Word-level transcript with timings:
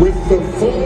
with 0.00 0.14
the 0.28 0.40
full 0.58 0.81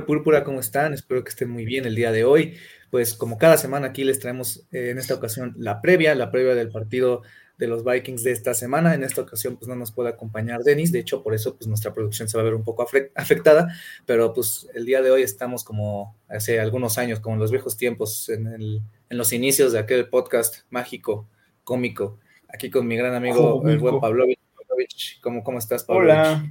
Púrpura, 0.00 0.42
¿cómo 0.44 0.58
están? 0.60 0.94
Espero 0.94 1.22
que 1.22 1.28
estén 1.30 1.50
muy 1.50 1.64
bien 1.64 1.84
el 1.84 1.94
día 1.94 2.10
de 2.10 2.24
hoy. 2.24 2.56
Pues 2.90 3.14
como 3.14 3.38
cada 3.38 3.56
semana 3.56 3.88
aquí 3.88 4.02
les 4.04 4.18
traemos 4.18 4.66
eh, 4.72 4.90
en 4.90 4.98
esta 4.98 5.14
ocasión 5.14 5.54
la 5.58 5.80
previa, 5.80 6.14
la 6.14 6.30
previa 6.30 6.54
del 6.54 6.70
partido 6.70 7.22
de 7.58 7.66
los 7.68 7.84
Vikings 7.84 8.22
de 8.24 8.32
esta 8.32 8.54
semana. 8.54 8.94
En 8.94 9.02
esta 9.04 9.20
ocasión 9.22 9.56
pues 9.56 9.68
no 9.68 9.76
nos 9.76 9.92
puede 9.92 10.08
acompañar 10.10 10.62
Denis, 10.62 10.90
de 10.92 10.98
hecho 10.98 11.22
por 11.22 11.32
eso 11.34 11.56
pues 11.56 11.68
nuestra 11.68 11.94
producción 11.94 12.28
se 12.28 12.36
va 12.36 12.42
a 12.42 12.44
ver 12.44 12.54
un 12.54 12.64
poco 12.64 12.86
afectada, 13.14 13.68
pero 14.04 14.32
pues 14.34 14.68
el 14.74 14.84
día 14.84 15.00
de 15.00 15.10
hoy 15.10 15.22
estamos 15.22 15.62
como 15.64 16.16
hace 16.28 16.58
algunos 16.60 16.98
años, 16.98 17.20
como 17.20 17.36
en 17.36 17.40
los 17.40 17.50
viejos 17.50 17.76
tiempos, 17.76 18.28
en, 18.28 18.46
el- 18.48 18.82
en 19.10 19.18
los 19.18 19.32
inicios 19.32 19.72
de 19.72 19.78
aquel 19.78 20.08
podcast 20.08 20.64
mágico, 20.70 21.28
cómico, 21.64 22.18
aquí 22.48 22.68
con 22.70 22.86
mi 22.86 22.96
gran 22.96 23.14
amigo 23.14 23.62
el 23.68 23.78
buen. 23.78 24.00
Pavlovich, 24.00 25.20
¿Cómo, 25.20 25.44
cómo 25.44 25.58
estás, 25.58 25.84
Pavlovich? 25.84 26.10
Hola, 26.10 26.44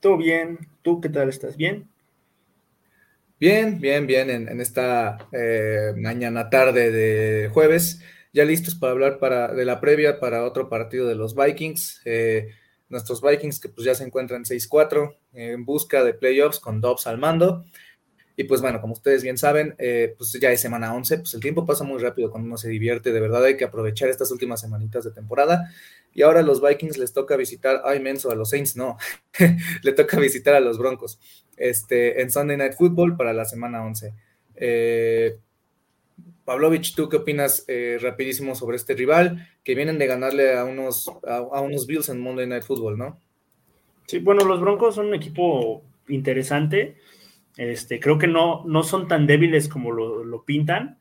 ¿todo 0.00 0.16
bien? 0.18 0.58
¿Tú 0.82 1.00
qué 1.00 1.08
tal 1.08 1.28
estás? 1.28 1.56
¿Bien? 1.56 1.88
Bien, 3.42 3.80
bien, 3.80 4.06
bien, 4.06 4.30
en, 4.30 4.60
esta 4.60 5.18
eh, 5.32 5.94
mañana 5.96 6.48
tarde 6.48 6.92
de 6.92 7.48
jueves, 7.48 8.00
ya 8.32 8.44
listos 8.44 8.76
para 8.76 8.92
hablar 8.92 9.18
para, 9.18 9.52
de 9.52 9.64
la 9.64 9.80
previa 9.80 10.20
para 10.20 10.44
otro 10.44 10.68
partido 10.68 11.08
de 11.08 11.16
los 11.16 11.34
Vikings, 11.34 12.02
eh, 12.04 12.50
nuestros 12.88 13.20
Vikings 13.20 13.58
que 13.58 13.68
pues 13.68 13.84
ya 13.84 13.96
se 13.96 14.04
encuentran 14.04 14.44
6-4 14.44 15.16
eh, 15.32 15.50
en 15.54 15.64
busca 15.64 16.04
de 16.04 16.14
playoffs 16.14 16.60
con 16.60 16.80
Dobbs 16.80 17.08
al 17.08 17.18
mando, 17.18 17.64
y 18.36 18.44
pues 18.44 18.60
bueno, 18.60 18.80
como 18.80 18.94
ustedes 18.94 19.22
bien 19.22 19.36
saben, 19.36 19.74
eh, 19.78 20.14
pues 20.16 20.32
ya 20.32 20.50
es 20.50 20.60
semana 20.60 20.94
11, 20.94 21.18
pues 21.18 21.34
el 21.34 21.40
tiempo 21.40 21.66
pasa 21.66 21.84
muy 21.84 22.00
rápido 22.00 22.30
cuando 22.30 22.46
uno 22.46 22.56
se 22.56 22.68
divierte, 22.68 23.12
de 23.12 23.20
verdad 23.20 23.44
hay 23.44 23.56
que 23.56 23.64
aprovechar 23.64 24.08
estas 24.08 24.30
últimas 24.30 24.60
semanitas 24.60 25.04
de 25.04 25.10
temporada, 25.10 25.70
y 26.14 26.22
ahora 26.22 26.40
a 26.40 26.42
los 26.42 26.62
Vikings 26.62 26.98
les 26.98 27.12
toca 27.12 27.36
visitar, 27.36 27.82
ay 27.84 28.00
menso, 28.00 28.30
a 28.30 28.34
los 28.34 28.50
Saints 28.50 28.76
no, 28.76 28.96
le 29.82 29.92
toca 29.92 30.18
visitar 30.18 30.54
a 30.54 30.60
los 30.60 30.78
Broncos 30.78 31.18
este, 31.56 32.22
en 32.22 32.30
Sunday 32.30 32.56
Night 32.56 32.74
Football 32.74 33.16
para 33.16 33.32
la 33.32 33.44
semana 33.44 33.84
11. 33.84 34.14
Eh, 34.56 35.38
Pavlovich, 36.44 36.94
¿tú 36.94 37.08
qué 37.08 37.16
opinas 37.16 37.64
eh, 37.68 37.98
rapidísimo 38.00 38.54
sobre 38.54 38.76
este 38.76 38.94
rival 38.94 39.48
que 39.62 39.74
vienen 39.74 39.98
de 39.98 40.06
ganarle 40.06 40.56
a 40.56 40.64
unos, 40.64 41.08
a, 41.26 41.36
a 41.36 41.60
unos 41.60 41.86
Bills 41.86 42.08
en 42.08 42.20
Monday 42.20 42.46
Night 42.46 42.64
Football, 42.64 42.98
¿no? 42.98 43.20
Sí, 44.06 44.18
bueno, 44.18 44.44
los 44.44 44.60
Broncos 44.60 44.96
son 44.96 45.06
un 45.06 45.14
equipo 45.14 45.82
interesante. 46.08 46.96
Este, 47.56 48.00
creo 48.00 48.18
que 48.18 48.26
no, 48.26 48.64
no 48.64 48.82
son 48.82 49.08
tan 49.08 49.26
débiles 49.26 49.68
como 49.68 49.92
lo, 49.92 50.44
pintan. 50.44 50.98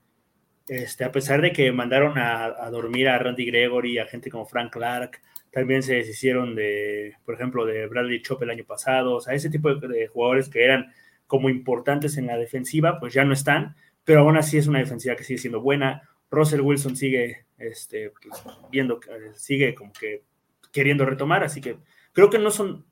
Este, 0.67 1.03
a 1.03 1.11
pesar 1.11 1.41
de 1.41 1.51
que 1.51 1.71
mandaron 1.71 2.17
a, 2.17 2.69
dormir 2.69 3.09
a 3.09 3.17
Randy 3.17 3.45
Gregory, 3.45 3.97
a 3.97 4.05
gente 4.05 4.29
como 4.29 4.45
Frank 4.45 4.71
Clark, 4.71 5.21
también 5.51 5.83
se 5.83 5.95
deshicieron 5.95 6.55
de, 6.55 7.15
por 7.25 7.35
ejemplo, 7.35 7.65
de 7.65 7.87
Bradley 7.87 8.21
Chop 8.21 8.41
el 8.43 8.51
año 8.51 8.63
pasado, 8.63 9.15
o 9.15 9.21
sea, 9.21 9.33
ese 9.33 9.49
tipo 9.49 9.73
de, 9.73 10.07
jugadores 10.07 10.49
que 10.49 10.63
eran 10.63 10.93
como 11.27 11.49
importantes 11.49 12.17
en 12.17 12.27
la 12.27 12.37
defensiva, 12.37 12.99
pues 12.99 13.13
ya 13.13 13.25
no 13.25 13.33
están, 13.33 13.75
pero 14.03 14.21
aún 14.21 14.37
así 14.37 14.57
es 14.57 14.67
una 14.67 14.79
defensiva 14.79 15.15
que 15.15 15.23
sigue 15.23 15.39
siendo 15.39 15.61
buena. 15.61 16.09
Russell 16.29 16.61
Wilson 16.61 16.95
sigue 16.95 17.45
este, 17.57 18.11
pues, 18.11 18.43
viendo, 18.71 18.99
sigue 19.33 19.75
como 19.75 19.91
que 19.91 20.23
queriendo 20.71 21.05
retomar, 21.05 21.43
así 21.43 21.59
que 21.59 21.77
creo 22.13 22.29
que 22.29 22.39
no 22.39 22.51
son, 22.51 22.85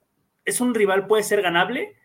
es 0.44 0.59
un 0.59 0.74
rival, 0.76 1.08
puede 1.08 1.24
ser 1.24 1.41
ganable, 1.41 1.96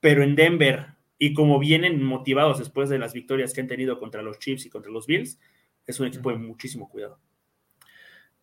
pero 0.00 0.22
en 0.22 0.36
Denver, 0.36 0.93
y 1.24 1.32
como 1.32 1.58
vienen 1.58 2.02
motivados 2.02 2.58
después 2.58 2.90
de 2.90 2.98
las 2.98 3.14
victorias 3.14 3.54
que 3.54 3.62
han 3.62 3.66
tenido 3.66 3.98
contra 3.98 4.20
los 4.20 4.38
Chiefs 4.38 4.66
y 4.66 4.68
contra 4.68 4.92
los 4.92 5.06
Bills, 5.06 5.38
es 5.86 5.98
un 5.98 6.06
equipo 6.06 6.30
de 6.30 6.36
muchísimo 6.36 6.86
cuidado. 6.86 7.18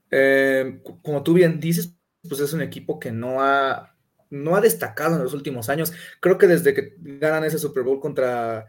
Eh, 0.09 0.81
como 1.03 1.21
tú 1.21 1.35
bien 1.35 1.59
dices, 1.59 1.95
pues 2.27 2.41
es 2.41 2.53
un 2.53 2.61
equipo 2.61 2.99
que 2.99 3.11
no 3.11 3.43
ha, 3.43 3.95
no 4.31 4.55
ha 4.55 4.61
destacado 4.61 5.15
en 5.15 5.21
los 5.21 5.35
últimos 5.35 5.69
años. 5.69 5.93
Creo 6.19 6.39
que 6.39 6.47
desde 6.47 6.73
que 6.73 6.95
ganan 6.97 7.43
ese 7.43 7.59
Super 7.59 7.83
Bowl 7.83 7.99
contra, 7.99 8.65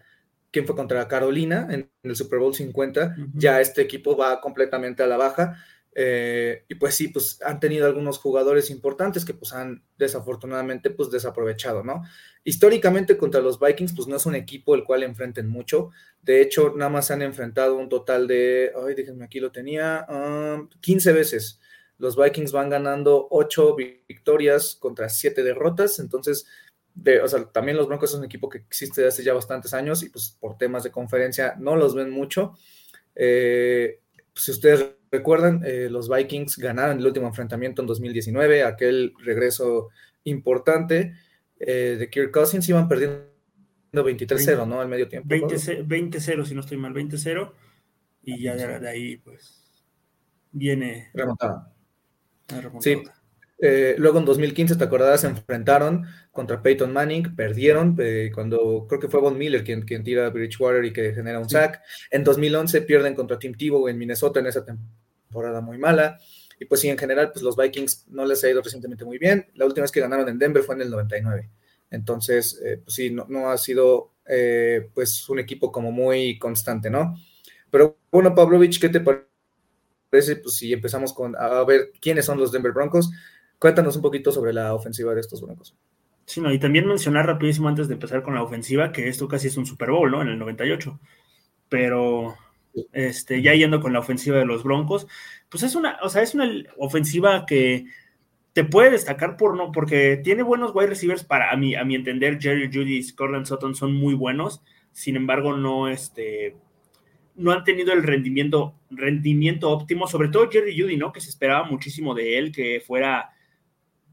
¿quién 0.51 0.67
fue? 0.67 0.77
Contra 0.77 1.09
Carolina 1.09 1.69
en, 1.71 1.91
el 2.03 2.15
Super 2.15 2.39
Bowl 2.39 2.55
50, 2.55 3.17
Ujú. 3.17 3.31
ya 3.33 3.63
este 3.63 3.81
equipo 3.81 4.15
va 4.15 4.43
completamente 4.43 5.03
a 5.03 5.07
la 5.07 5.17
baja. 5.17 5.57
Eh, 5.95 6.65
y 6.69 6.75
pues 6.77 6.95
sí, 6.95 7.09
pues 7.09 7.39
han 7.43 7.61
tenido 7.61 7.87
algunos 7.87 8.19
jugadores 8.19 8.71
importantes 8.71 9.25
que 9.27 9.35
pues 9.35 9.53
han 9.53 9.85
desafortunadamente 9.99 10.91
pues 10.91 11.11
desaprovechado, 11.11 11.85
¿no? 11.85 12.03
Históricamente 12.45 13.19
contra 13.19 13.43
los 13.43 13.61
Vikings 13.61 13.93
pues 13.95 14.09
no 14.09 14.17
es 14.17 14.25
un 14.25 14.35
equipo 14.35 14.75
el 14.75 14.85
cual 14.85 15.03
enfrenten 15.03 15.49
mucho. 15.49 15.91
De 16.23 16.41
hecho, 16.41 16.73
nada 16.75 16.91
más 16.91 17.09
se 17.09 17.13
han 17.13 17.23
enfrentado 17.23 17.77
un 17.77 17.89
total 17.91 18.27
de, 18.27 18.73
ay, 18.87 18.95
déjenme 18.95 19.25
aquí 19.25 19.39
lo 19.39 19.53
tenía, 19.53 20.07
um, 20.09 20.69
15 20.81 21.13
veces. 21.13 21.61
Los 21.99 22.17
Vikings 22.17 22.53
van 22.53 22.71
ganando 22.71 23.29
8 23.31 23.77
victorias 23.77 24.77
contra 24.81 25.09
7 25.09 25.43
derrotas, 25.43 25.99
entonces, 25.99 26.47
o 27.23 27.29
sea, 27.29 27.45
también 27.53 27.77
los 27.77 27.87
Broncos 27.87 28.11
son 28.11 28.21
un 28.21 28.27
equipo 28.27 28.49
que 28.49 28.59
existe 28.59 29.03
desde 29.03 29.09
hace 29.15 29.25
ya 29.25 29.35
bastantes 29.35 29.75
años 29.75 30.03
y 30.03 30.09
pues 30.09 30.37
por 30.41 30.57
temas 30.57 30.83
de 30.85 30.91
conferencia 30.91 31.55
no 31.59 31.77
los 31.77 31.95
ven 31.95 32.11
mucho. 32.11 32.55
Eh, 33.15 34.01
si 34.35 34.51
ustedes 34.51 34.97
recuerdan, 35.13 35.63
eh, 35.65 35.89
los 35.91 36.09
Vikings 36.09 36.57
ganaron 36.57 36.99
el 36.99 37.07
último 37.07 37.29
enfrentamiento 37.29 37.83
en 37.83 37.87
2019, 37.87 38.65
aquel 38.65 39.13
regreso 39.23 39.91
importante 40.25 41.13
eh, 41.61 41.97
de 41.99 42.11
Kirk 42.11 42.33
Cousins, 42.33 42.69
iban 42.69 42.89
perdiendo 42.89 43.23
23-0, 43.93 44.67
¿no? 44.67 44.81
Al 44.81 44.89
medio 44.89 45.07
tiempo. 45.07 45.29
20-0, 45.29 45.87
20-0, 45.87 46.45
si 46.47 46.55
no 46.55 46.63
estoy 46.63 46.79
mal, 46.79 46.95
20-0, 46.95 47.53
y 48.25 48.43
ya 48.43 48.57
de, 48.57 48.81
de 48.81 48.89
ahí, 48.89 49.17
pues, 49.19 49.85
viene 50.51 51.11
Remontada. 51.13 51.73
Sí. 52.81 53.03
Eh, 53.65 53.95
luego 53.97 54.19
en 54.19 54.25
2015, 54.25 54.75
¿te 54.75 54.83
acordarás? 54.85 55.21
Se 55.21 55.29
enfrentaron 55.29 56.05
contra 56.33 56.61
Peyton 56.63 56.93
Manning, 56.93 57.37
perdieron 57.37 57.97
eh, 58.01 58.31
cuando 58.35 58.87
creo 58.89 58.99
que 59.01 59.09
fue 59.09 59.21
Von 59.21 59.39
Miller 59.39 59.63
quien, 59.63 59.83
quien 59.83 60.03
tira 60.03 60.27
a 60.27 60.31
Bridgewater 60.31 60.85
y 60.85 60.93
que 60.93 61.15
genera 61.15 61.39
un 61.39 61.49
Sí. 61.49 61.53
sack. 61.55 61.81
En 62.11 62.25
2011 62.25 62.83
pierden 62.83 63.15
contra 63.15 63.39
Tim 63.39 63.55
Tebow 63.55 63.87
en 63.89 63.99
Minnesota 63.99 64.41
en 64.41 64.47
esa 64.47 64.65
temporada 64.65 65.02
muy 65.63 65.79
mala. 65.79 66.19
Y 66.59 66.65
pues 66.65 66.81
sí, 66.81 66.89
en 66.89 66.99
general, 66.99 67.33
pues 67.33 67.43
los 67.43 67.57
Vikings 67.57 68.07
no 68.09 68.25
les 68.25 68.45
ha 68.45 68.51
ido 68.51 68.63
recientemente 68.63 69.05
muy 69.05 69.19
bien. 69.19 69.49
La 69.55 69.67
última 69.67 69.83
vez 69.83 69.91
que 69.91 70.01
ganaron 70.01 70.29
en 70.29 70.39
Denver 70.39 70.63
fue 70.63 70.77
en 70.77 70.83
el 70.83 70.91
99. 70.91 71.51
Entonces, 71.91 72.61
eh, 72.65 72.81
pues 72.85 72.95
sí, 72.95 73.11
no, 73.11 73.27
no 73.29 73.51
ha 73.51 73.59
sido 73.59 74.13
eh, 74.27 74.89
pues 74.95 75.29
un 75.29 75.41
equipo 75.41 75.73
como 75.73 75.91
muy 75.91 76.39
constante, 76.39 76.89
¿no? 76.89 77.17
Pero 77.71 77.99
bueno, 78.11 78.35
Pavlovich, 78.35 78.81
¿qué 78.81 78.89
te 78.89 79.01
parece? 79.01 80.37
Pues 80.37 80.55
si 80.55 80.73
empezamos 80.73 81.13
con 81.13 81.35
a 81.37 81.65
ver 81.65 81.91
quiénes 82.01 82.27
son 82.27 82.39
los 82.39 82.53
Denver 82.53 82.73
Broncos. 82.73 83.11
Cuéntanos 83.59 83.97
un 83.97 84.03
poquito 84.03 84.31
sobre 84.31 84.53
la 84.53 84.75
ofensiva 84.75 85.15
de 85.15 85.21
estos 85.21 85.41
Broncos. 85.41 85.75
Sí, 86.25 86.41
no, 86.41 86.53
y 86.53 86.59
también 86.59 86.87
mencionar 86.87 87.27
rapidísimo 87.27 87.69
antes 87.69 87.89
de 87.89 87.95
empezar 87.95 88.23
con 88.23 88.35
la 88.35 88.43
ofensiva 88.43 88.93
que 88.93 89.09
esto 89.09 89.27
casi 89.27 89.49
es 89.49 89.57
un 89.57 89.67
Super 89.67 89.91
Bowl, 89.91 90.11
¿no? 90.11 90.23
En 90.23 90.29
el 90.29 90.39
98. 90.39 90.99
Pero 91.69 92.37
este, 92.93 93.43
ya 93.43 93.55
yendo 93.55 93.81
con 93.81 93.93
la 93.93 93.99
ofensiva 94.01 94.39
de 94.39 94.47
los 94.47 94.63
Broncos, 94.63 95.07
pues 95.49 95.63
es 95.63 95.75
una, 95.75 95.99
o 96.03 96.09
sea, 96.09 96.23
es 96.23 96.35
una 96.35 96.51
ofensiva 96.79 97.47
que 97.47 97.87
te 98.53 98.65
puede 98.65 98.91
destacar 98.91 99.37
por 99.37 99.57
no, 99.57 99.73
porque 99.73 100.21
tiene 100.23 100.43
buenos 100.43 100.73
wide 100.75 100.89
receivers 100.89 101.25
para 101.25 101.51
a 101.51 101.57
mi, 101.57 101.75
a 101.75 101.85
mi 101.85 101.95
entender, 101.95 102.41
Jerry 102.41 102.71
Judy 102.73 102.99
y 102.99 103.13
Cortland 103.13 103.47
Sutton 103.47 103.75
son 103.75 103.95
muy 103.95 104.15
buenos, 104.15 104.63
sin 104.93 105.17
embargo, 105.17 105.57
no 105.57 105.89
este 105.89 106.57
no 107.35 107.51
han 107.53 107.65
tenido 107.65 107.93
el 107.93 108.03
rendimiento, 108.03 108.75
rendimiento 108.91 109.71
óptimo, 109.71 110.07
sobre 110.07 110.29
todo 110.29 110.51
Jerry 110.51 110.79
Judy, 110.79 110.97
¿no? 110.97 111.13
Que 111.13 111.21
se 111.21 111.31
esperaba 111.31 111.65
muchísimo 111.65 112.15
de 112.15 112.39
él, 112.39 112.53
que 112.53 112.83
fuera, 112.87 113.31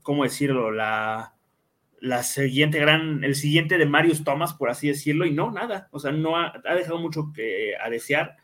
¿cómo 0.02 0.24
decirlo? 0.24 0.72
La, 0.72 1.34
la 2.00 2.24
siguiente 2.24 2.80
gran, 2.80 3.24
el 3.24 3.36
siguiente 3.36 3.78
de 3.78 3.86
Marius 3.86 4.24
Thomas, 4.24 4.54
por 4.54 4.70
así 4.70 4.88
decirlo, 4.88 5.26
y 5.26 5.32
no, 5.32 5.52
nada, 5.52 5.90
o 5.92 6.00
sea, 6.00 6.12
no 6.12 6.38
ha, 6.38 6.54
dejado 6.76 7.00
mucho 7.00 7.32
que, 7.34 7.74
a 7.76 7.90
desear. 7.90 8.38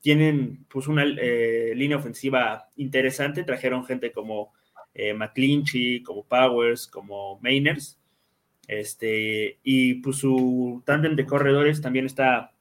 Tienen 0.00 0.64
pues 0.68 0.86
una 0.88 1.04
eh, 1.04 1.72
línea 1.74 1.98
ofensiva 1.98 2.68
interesante, 2.76 3.44
trajeron 3.44 3.84
gente 3.84 4.12
como 4.12 4.52
eh, 4.94 5.14
McClinchy, 5.14 6.02
como 6.02 6.24
Powers, 6.24 6.86
como 6.86 7.38
Mainers, 7.40 7.98
este, 8.66 9.58
y 9.64 9.94
pues 9.94 10.18
su 10.18 10.82
tándem 10.86 11.16
de 11.16 11.26
corredores 11.26 11.80
también 11.80 12.06
está, 12.06 12.52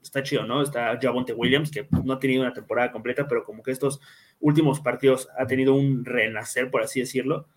está 0.00 0.22
chido, 0.22 0.44
¿no? 0.44 0.62
Está 0.62 0.98
Javonte 1.02 1.32
Williams, 1.32 1.70
que 1.70 1.86
no 2.04 2.12
ha 2.12 2.20
tenido 2.20 2.42
una 2.42 2.52
temporada 2.52 2.92
completa, 2.92 3.26
pero 3.26 3.44
como 3.44 3.62
que 3.62 3.72
estos 3.72 4.00
últimos 4.40 4.80
partidos 4.80 5.28
ha 5.36 5.46
tenido 5.46 5.74
un 5.74 6.04
renacer, 6.04 6.70
por 6.70 6.82
así 6.82 7.00
decirlo. 7.00 7.48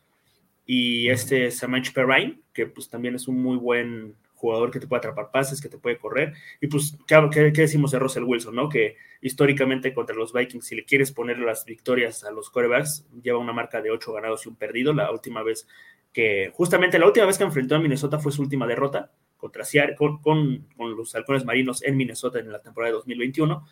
Y 0.65 1.09
este 1.09 1.51
Samach 1.51 1.93
Perrine, 1.93 2.39
que 2.53 2.65
pues 2.65 2.89
también 2.89 3.15
es 3.15 3.27
un 3.27 3.41
muy 3.41 3.57
buen 3.57 4.15
jugador 4.41 4.71
que 4.71 4.79
te 4.79 4.87
puede 4.87 4.97
atrapar 4.97 5.29
pases, 5.31 5.61
que 5.61 5.69
te 5.69 5.77
puede 5.77 5.99
correr. 5.99 6.33
Y 6.59 6.67
pues, 6.67 6.97
¿qué, 7.07 7.51
qué 7.53 7.61
decimos 7.61 7.91
de 7.91 7.99
Russell 7.99 8.23
Wilson, 8.23 8.55
no? 8.55 8.67
Que 8.67 8.97
históricamente 9.21 9.93
contra 9.93 10.15
los 10.15 10.33
Vikings, 10.33 10.65
si 10.65 10.75
le 10.75 10.83
quieres 10.83 11.11
poner 11.11 11.37
las 11.39 11.63
victorias 11.63 12.23
a 12.23 12.31
los 12.31 12.49
quarterbacks, 12.49 13.05
lleva 13.21 13.37
una 13.37 13.53
marca 13.53 13.81
de 13.81 13.91
8 13.91 14.11
ganados 14.13 14.45
y 14.45 14.49
un 14.49 14.55
perdido. 14.55 14.93
La 14.93 15.11
última 15.11 15.43
vez 15.43 15.67
que, 16.11 16.51
justamente 16.53 16.99
la 16.99 17.05
última 17.05 17.27
vez 17.27 17.37
que 17.37 17.43
enfrentó 17.43 17.75
a 17.75 17.79
Minnesota 17.79 18.19
fue 18.19 18.31
su 18.31 18.41
última 18.41 18.65
derrota 18.65 19.11
contra 19.37 19.63
con, 19.97 20.21
con, 20.21 20.67
con 20.75 20.95
los 20.95 21.15
halcones 21.15 21.45
marinos 21.45 21.83
en 21.83 21.97
Minnesota 21.97 22.39
en 22.39 22.51
la 22.51 22.61
temporada 22.61 22.91
de 22.91 22.97
2021. 22.97 23.65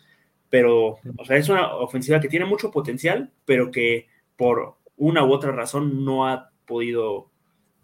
Pero, 0.48 0.98
o 1.16 1.24
sea, 1.24 1.36
es 1.36 1.48
una 1.48 1.74
ofensiva 1.74 2.20
que 2.20 2.28
tiene 2.28 2.44
mucho 2.44 2.70
potencial, 2.70 3.32
pero 3.44 3.70
que 3.70 4.08
por 4.36 4.76
una 4.96 5.24
u 5.24 5.32
otra 5.32 5.52
razón 5.52 6.04
no 6.04 6.26
ha 6.26 6.50
podido 6.66 7.30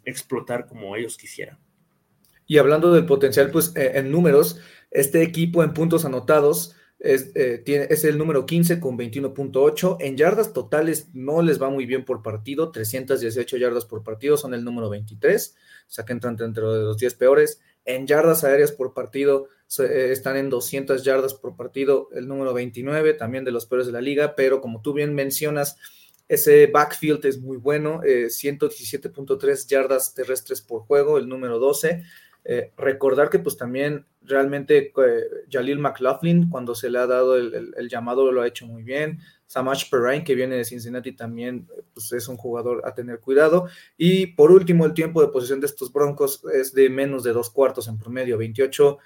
explotar 0.04 0.66
como 0.66 0.96
ellos 0.96 1.16
quisieran. 1.16 1.58
Y 2.46 2.58
hablando 2.58 2.93
del 2.93 3.06
potencial, 3.06 3.50
pues 3.50 3.72
eh, 3.76 3.93
en 3.94 4.10
números, 4.10 4.58
este 4.90 5.22
equipo 5.22 5.62
en 5.62 5.75
puntos 5.75 6.04
anotados 6.04 6.76
es, 6.98 7.32
eh, 7.34 7.62
tiene, 7.64 7.87
es 7.90 8.04
el 8.04 8.19
número 8.19 8.46
15 8.46 8.81
con 8.81 8.96
21.8. 8.96 9.98
En 10.00 10.16
yardas 10.16 10.52
totales 10.52 11.08
no 11.12 11.43
les 11.43 11.60
va 11.60 11.70
muy 11.70 11.87
bien 11.87 12.04
por 12.04 12.22
partido, 12.22 12.70
318 12.70 13.56
yardas 13.56 13.84
por 13.84 14.02
partido 14.02 14.37
son 14.37 14.54
el 14.54 14.64
número 14.64 14.88
23, 14.88 15.56
o 15.88 15.90
sea 15.90 16.04
que 16.04 16.12
entran 16.12 16.37
dentro 16.37 16.72
de 16.72 16.82
los 16.82 16.98
10 16.98 17.14
peores. 17.14 17.60
En 17.84 18.06
yardas 18.06 18.43
aéreas 18.44 18.72
por 18.72 18.94
partido 18.94 19.48
eh, 19.78 20.08
están 20.10 20.37
en 20.37 20.50
200 20.50 21.04
yardas 21.04 21.34
por 21.34 21.56
partido, 21.56 22.08
el 22.12 22.26
número 22.26 22.54
29, 22.54 23.14
también 23.14 23.44
de 23.44 23.52
los 23.52 23.66
peores 23.66 23.87
de 23.87 23.93
la 23.93 24.00
liga, 24.00 24.34
pero 24.37 24.60
como 24.60 24.81
tú 24.81 24.93
bien 24.93 25.14
mencionas, 25.14 25.76
ese 26.28 26.66
backfield 26.66 27.25
es 27.26 27.40
muy 27.40 27.56
bueno, 27.56 28.00
117.3 28.02 29.48
eh, 29.48 29.66
yardas 29.69 30.14
terrestres 30.14 30.60
por 30.60 30.82
juego, 30.82 31.19
el 31.19 31.28
número 31.28 31.60
12. 31.60 32.02
Eh, 32.48 32.72
recordar 32.76 33.28
que 33.28 33.40
pues 33.40 33.56
también 33.56 34.06
realmente 34.22 34.93
eh, 34.96 35.25
Jalil 35.50 35.81
McLaughlin, 35.81 36.48
cuando 36.48 36.76
se 36.76 36.88
le 36.88 36.98
ha 36.98 37.06
dado 37.08 37.37
el, 37.37 37.88
llamado, 37.90 38.31
lo 38.31 38.43
ha 38.43 38.46
hecho 38.46 38.66
muy 38.66 38.84
bien. 38.84 39.19
Samach 39.46 39.90
Perrine, 39.90 40.22
que 40.22 40.37
viene 40.37 40.54
de 40.54 40.64
Cincinnati, 40.64 41.10
también 41.10 41.66
pues, 41.93 42.12
es 42.12 42.28
un 42.28 42.37
jugador 42.37 42.82
a 42.84 42.94
tener 42.94 43.19
cuidado. 43.19 43.66
Y 43.96 44.28
por 44.28 44.52
último, 44.52 44.87
el 44.87 44.94
tiempo 44.94 45.20
de 45.22 45.28
posesión 45.28 45.58
de 45.58 45.66
estos 45.66 45.93
Broncos 45.93 46.43
es 46.54 46.72
de 46.72 46.88
menos 46.88 47.25
de 47.25 47.32
dos 47.32 47.50
cuartos 47.50 47.88
en 47.88 47.98
promedio, 47.98 48.38
28 48.38 48.98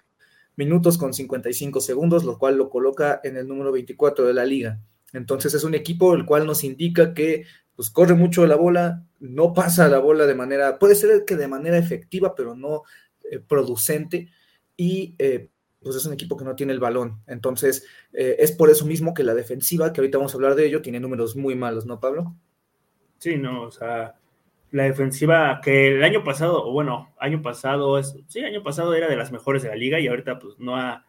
minutos 0.56 0.98
con 0.98 1.14
55 1.14 1.80
segundos, 1.80 2.24
lo 2.24 2.38
cual 2.38 2.58
lo 2.58 2.68
coloca 2.68 3.22
en 3.24 3.38
el 3.38 3.48
número 3.48 3.72
24 3.72 4.26
de 4.26 4.34
la 4.34 4.44
liga. 4.44 4.80
Entonces 5.14 5.54
es 5.54 5.64
un 5.64 5.74
equipo 5.74 6.12
el 6.12 6.26
cual 6.26 6.46
nos 6.46 6.62
indica 6.62 7.14
que 7.14 7.46
pues 7.74 7.88
corre 7.88 8.14
mucho 8.14 8.46
la 8.46 8.56
bola, 8.56 9.06
no 9.18 9.54
pasa 9.54 9.88
la 9.88 9.98
bola 9.98 10.26
de 10.26 10.34
manera, 10.34 10.78
puede 10.78 10.94
ser 10.94 11.24
que 11.24 11.36
de 11.36 11.48
manera 11.48 11.78
efectiva, 11.78 12.34
pero 12.34 12.54
no 12.54 12.82
eh, 13.30 13.38
producente, 13.38 14.28
y 14.76 15.14
eh, 15.18 15.48
pues 15.82 15.96
es 15.96 16.04
un 16.04 16.12
equipo 16.12 16.36
que 16.36 16.44
no 16.44 16.56
tiene 16.56 16.72
el 16.72 16.80
balón. 16.80 17.22
Entonces 17.26 17.86
eh, 18.12 18.36
es 18.38 18.52
por 18.52 18.70
eso 18.70 18.84
mismo 18.86 19.14
que 19.14 19.24
la 19.24 19.34
defensiva, 19.34 19.92
que 19.92 20.00
ahorita 20.00 20.18
vamos 20.18 20.34
a 20.34 20.36
hablar 20.36 20.54
de 20.54 20.66
ello, 20.66 20.82
tiene 20.82 21.00
números 21.00 21.36
muy 21.36 21.54
malos, 21.54 21.86
¿no, 21.86 22.00
Pablo? 22.00 22.34
Sí, 23.18 23.36
no, 23.36 23.62
o 23.62 23.70
sea, 23.70 24.16
la 24.70 24.84
defensiva 24.84 25.60
que 25.62 25.88
el 25.88 26.04
año 26.04 26.24
pasado, 26.24 26.66
o 26.66 26.72
bueno, 26.72 27.14
año 27.18 27.42
pasado, 27.42 27.98
es, 27.98 28.16
sí, 28.28 28.40
año 28.40 28.62
pasado 28.62 28.94
era 28.94 29.08
de 29.08 29.16
las 29.16 29.32
mejores 29.32 29.62
de 29.62 29.68
la 29.68 29.76
liga 29.76 30.00
y 30.00 30.08
ahorita 30.08 30.38
pues 30.38 30.58
no 30.58 30.76
ha, 30.76 31.06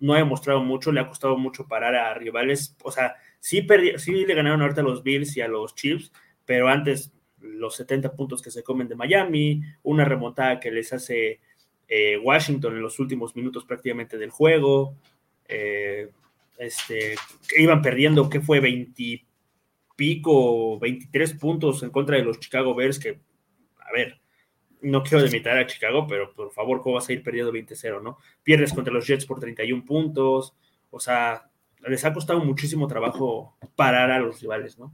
no 0.00 0.14
ha 0.14 0.18
demostrado 0.18 0.60
mucho, 0.60 0.92
le 0.92 1.00
ha 1.00 1.08
costado 1.08 1.36
mucho 1.36 1.66
parar 1.66 1.94
a 1.94 2.14
rivales, 2.14 2.76
o 2.82 2.90
sea, 2.90 3.16
Sí, 3.40 3.66
sí 3.96 4.26
le 4.26 4.34
ganaron 4.34 4.62
ahorita 4.62 4.80
a 4.80 4.84
los 4.84 5.02
Bills 5.02 5.36
y 5.36 5.40
a 5.40 5.48
los 5.48 5.74
Chiefs, 5.74 6.12
pero 6.44 6.68
antes 6.68 7.12
los 7.40 7.76
70 7.76 8.12
puntos 8.14 8.42
que 8.42 8.50
se 8.50 8.62
comen 8.62 8.88
de 8.88 8.96
Miami, 8.96 9.62
una 9.82 10.04
remontada 10.04 10.58
que 10.58 10.70
les 10.70 10.92
hace 10.92 11.40
eh, 11.88 12.18
Washington 12.18 12.76
en 12.76 12.82
los 12.82 12.98
últimos 12.98 13.34
minutos 13.34 13.64
prácticamente 13.64 14.18
del 14.18 14.30
juego, 14.30 14.94
eh, 15.46 16.10
este, 16.58 17.14
iban 17.56 17.80
perdiendo, 17.80 18.28
¿qué 18.28 18.40
fue? 18.40 18.60
20 18.60 19.24
pico, 19.96 20.78
23 20.78 21.34
puntos 21.34 21.82
en 21.82 21.90
contra 21.90 22.16
de 22.16 22.24
los 22.24 22.38
Chicago 22.38 22.74
Bears, 22.74 22.98
que, 23.00 23.18
a 23.80 23.92
ver, 23.92 24.20
no 24.80 25.02
quiero 25.02 25.24
demitar 25.24 25.58
a 25.58 25.66
Chicago, 25.66 26.06
pero 26.06 26.32
por 26.32 26.52
favor, 26.52 26.82
¿cómo 26.82 26.94
vas 26.94 27.08
a 27.08 27.12
ir 27.12 27.22
perdiendo 27.22 27.52
20-0, 27.52 28.00
no? 28.00 28.18
Pierdes 28.44 28.72
contra 28.72 28.92
los 28.92 29.06
Jets 29.06 29.26
por 29.26 29.40
31 29.40 29.84
puntos, 29.84 30.54
o 30.90 31.00
sea, 31.00 31.50
les 31.86 32.04
ha 32.04 32.12
costado 32.12 32.38
muchísimo 32.44 32.86
trabajo 32.86 33.56
parar 33.74 34.10
a 34.10 34.20
los 34.20 34.40
rivales, 34.40 34.78
¿no? 34.78 34.92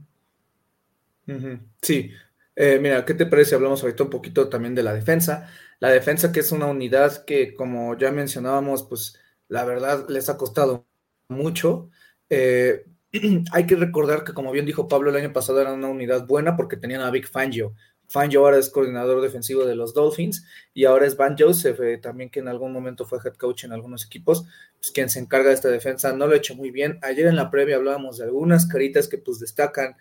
Sí. 1.81 2.11
Eh, 2.55 2.79
mira, 2.79 3.03
¿qué 3.05 3.13
te 3.13 3.25
parece? 3.25 3.55
Hablamos 3.55 3.81
ahorita 3.83 4.03
un 4.03 4.09
poquito 4.09 4.49
también 4.49 4.75
de 4.75 4.83
la 4.83 4.93
defensa. 4.93 5.49
La 5.79 5.89
defensa 5.89 6.31
que 6.31 6.39
es 6.39 6.51
una 6.51 6.67
unidad 6.67 7.25
que, 7.25 7.53
como 7.55 7.97
ya 7.97 8.11
mencionábamos, 8.11 8.83
pues 8.83 9.19
la 9.49 9.65
verdad 9.65 10.05
les 10.09 10.29
ha 10.29 10.37
costado 10.37 10.87
mucho. 11.27 11.89
Eh, 12.29 12.85
hay 13.51 13.65
que 13.67 13.75
recordar 13.75 14.23
que, 14.23 14.33
como 14.33 14.51
bien 14.51 14.65
dijo 14.65 14.87
Pablo, 14.87 15.09
el 15.09 15.17
año 15.17 15.33
pasado 15.33 15.59
era 15.61 15.73
una 15.73 15.87
unidad 15.89 16.25
buena 16.27 16.55
porque 16.55 16.77
tenían 16.77 17.01
a 17.01 17.11
Vic 17.11 17.29
Fangio, 17.29 17.73
Fangio 18.07 18.41
ahora 18.41 18.57
es 18.57 18.69
coordinador 18.69 19.21
defensivo 19.21 19.65
de 19.65 19.75
los 19.75 19.93
Dolphins 19.93 20.45
y 20.75 20.85
ahora 20.85 21.07
es 21.07 21.17
Van 21.17 21.35
Joseph, 21.37 21.79
eh, 21.81 21.97
también 21.97 22.29
que 22.29 22.39
en 22.39 22.47
algún 22.47 22.71
momento 22.71 23.05
fue 23.05 23.19
head 23.23 23.33
coach 23.33 23.63
en 23.63 23.71
algunos 23.73 24.05
equipos, 24.05 24.45
pues 24.77 24.91
quien 24.91 25.09
se 25.09 25.19
encarga 25.19 25.49
de 25.49 25.55
esta 25.55 25.69
defensa 25.69 26.13
no 26.13 26.27
lo 26.27 26.33
ha 26.33 26.37
hecho 26.37 26.55
muy 26.55 26.69
bien. 26.71 26.99
Ayer 27.01 27.25
en 27.25 27.35
la 27.35 27.49
previa 27.49 27.77
hablábamos 27.77 28.17
de 28.19 28.25
algunas 28.25 28.67
caritas 28.67 29.07
que 29.07 29.17
pues 29.17 29.39
destacan, 29.39 29.95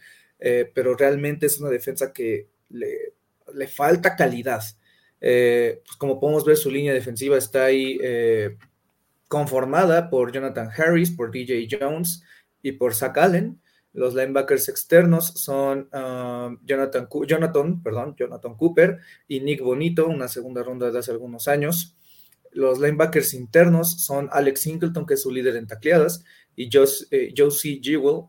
pero 0.74 0.94
realmente 0.94 1.46
es 1.46 1.58
una 1.58 1.70
defensa 1.70 2.12
que 2.12 2.48
le, 2.68 3.66
falta 3.68 4.16
calidad. 4.16 4.62
Eh, 5.20 5.80
pues 5.84 5.96
como 5.96 6.20
podemos 6.20 6.44
ver, 6.44 6.56
su 6.56 6.70
línea 6.70 6.92
defensiva 6.92 7.36
está 7.36 7.64
ahí 7.66 7.98
conformada 9.28 10.10
por 10.10 10.32
Jonathan 10.32 10.70
Harris, 10.76 11.10
por 11.10 11.30
DJ 11.30 11.66
Jones 11.70 12.22
y 12.62 12.72
por 12.72 12.94
Zach 12.94 13.18
Allen. 13.18 13.60
Los 13.94 14.14
linebackers 14.14 14.68
externos 14.68 15.26
son 15.36 15.88
um, 15.92 16.58
Jonathan, 16.64 17.08
Jonathan, 17.26 17.80
perdón, 17.80 18.16
Jonathan 18.18 18.56
Cooper 18.56 18.98
y 19.28 19.40
Nick 19.40 19.62
Bonito, 19.62 20.08
una 20.08 20.26
segunda 20.26 20.64
ronda 20.64 20.90
de 20.90 20.98
hace 20.98 21.12
algunos 21.12 21.46
años. 21.46 21.96
Los 22.50 22.80
linebackers 22.80 23.34
internos 23.34 24.04
son 24.04 24.28
Alex 24.32 24.62
Singleton, 24.62 25.06
que 25.06 25.14
es 25.14 25.22
su 25.22 25.30
líder 25.30 25.54
en 25.54 25.68
tacleadas, 25.68 26.24
y 26.56 26.68
eh, 27.10 27.32
Josie 27.36 27.80
Jewell. 27.82 28.24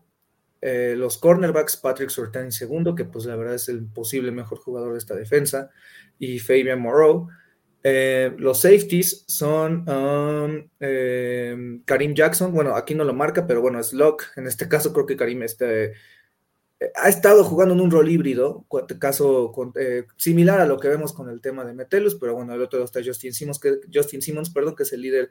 Eh, 0.60 0.94
los 0.96 1.18
cornerbacks, 1.18 1.76
Patrick 1.76 2.10
Surtain 2.10 2.50
segundo, 2.50 2.94
que 2.94 3.04
pues 3.04 3.26
la 3.26 3.36
verdad 3.36 3.54
es 3.54 3.68
el 3.68 3.84
posible 3.84 4.32
mejor 4.32 4.58
jugador 4.58 4.92
de 4.92 4.98
esta 4.98 5.14
defensa, 5.14 5.70
y 6.18 6.38
Fabian 6.38 6.80
Moreau. 6.80 7.28
Eh, 7.88 8.34
los 8.38 8.62
safeties 8.62 9.24
son 9.28 9.88
um, 9.88 10.68
em, 10.80 11.84
Karim 11.84 12.14
Jackson, 12.14 12.52
bueno, 12.52 12.74
aquí 12.74 12.96
no 12.96 13.04
lo 13.04 13.14
marca, 13.14 13.46
pero 13.46 13.60
bueno, 13.60 13.78
es 13.78 13.92
Locke. 13.92 14.24
En 14.34 14.48
este 14.48 14.68
caso 14.68 14.92
creo 14.92 15.06
que 15.06 15.16
Karim 15.16 15.44
este, 15.44 15.92
eh, 16.80 16.90
ha 16.96 17.08
estado 17.08 17.44
jugando 17.44 17.74
en 17.74 17.80
un 17.80 17.92
rol 17.92 18.08
híbrido, 18.08 18.66
caso 18.98 19.52
eh, 19.76 20.04
similar 20.16 20.58
a 20.58 20.66
lo 20.66 20.80
que 20.80 20.88
vemos 20.88 21.12
con 21.12 21.30
el 21.30 21.40
tema 21.40 21.64
de 21.64 21.74
Metelus, 21.74 22.16
pero 22.16 22.34
bueno, 22.34 22.54
el 22.54 22.62
otro 22.62 22.82
está 22.82 23.00
Justin 23.04 23.32
Simmons, 23.32 23.60
que, 23.60 23.78
Justin 23.94 24.20
Simmons, 24.20 24.50
perdón, 24.50 24.74
que 24.74 24.82
es 24.82 24.92
el 24.92 25.02
líder 25.02 25.30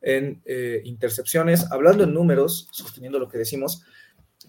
en 0.00 0.42
intercepciones. 0.84 1.72
Hablando 1.72 2.04
en 2.04 2.14
números, 2.14 2.68
sosteniendo 2.70 3.18
lo 3.18 3.28
que 3.28 3.38
decimos, 3.38 3.82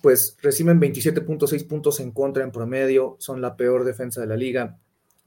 pues 0.01 0.37
reciben 0.41 0.79
27.6 0.79 1.67
puntos 1.67 1.99
en 1.99 2.11
contra 2.11 2.43
en 2.43 2.51
promedio, 2.51 3.15
son 3.19 3.41
la 3.41 3.55
peor 3.55 3.83
defensa 3.83 4.21
de 4.21 4.27
la 4.27 4.35
liga 4.35 4.77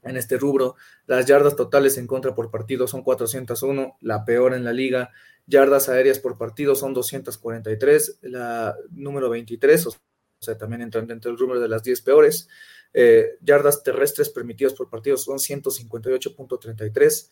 en 0.03 0.17
este 0.17 0.37
rubro. 0.37 0.75
Las 1.07 1.25
yardas 1.25 1.55
totales 1.55 1.97
en 1.97 2.07
contra 2.07 2.35
por 2.35 2.51
partido 2.51 2.87
son 2.87 3.03
401, 3.03 3.97
la 4.01 4.25
peor 4.25 4.53
en 4.53 4.63
la 4.63 4.73
liga. 4.73 5.11
Yardas 5.47 5.89
aéreas 5.89 6.19
por 6.19 6.37
partido 6.37 6.75
son 6.75 6.93
243, 6.93 8.19
la 8.21 8.75
número 8.91 9.29
23, 9.29 9.87
o 9.87 9.95
sea, 10.39 10.57
también 10.57 10.81
entran 10.81 11.07
dentro 11.07 11.31
del 11.31 11.39
rubro 11.39 11.59
de 11.59 11.67
las 11.67 11.83
10 11.83 12.01
peores. 12.01 12.47
Eh, 12.93 13.37
yardas 13.41 13.83
terrestres 13.83 14.29
permitidas 14.29 14.73
por 14.73 14.89
partido 14.89 15.17
son 15.17 15.37
158.33, 15.37 17.29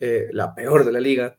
eh, 0.00 0.28
la 0.32 0.54
peor 0.54 0.84
de 0.84 0.92
la 0.92 1.00
liga. 1.00 1.38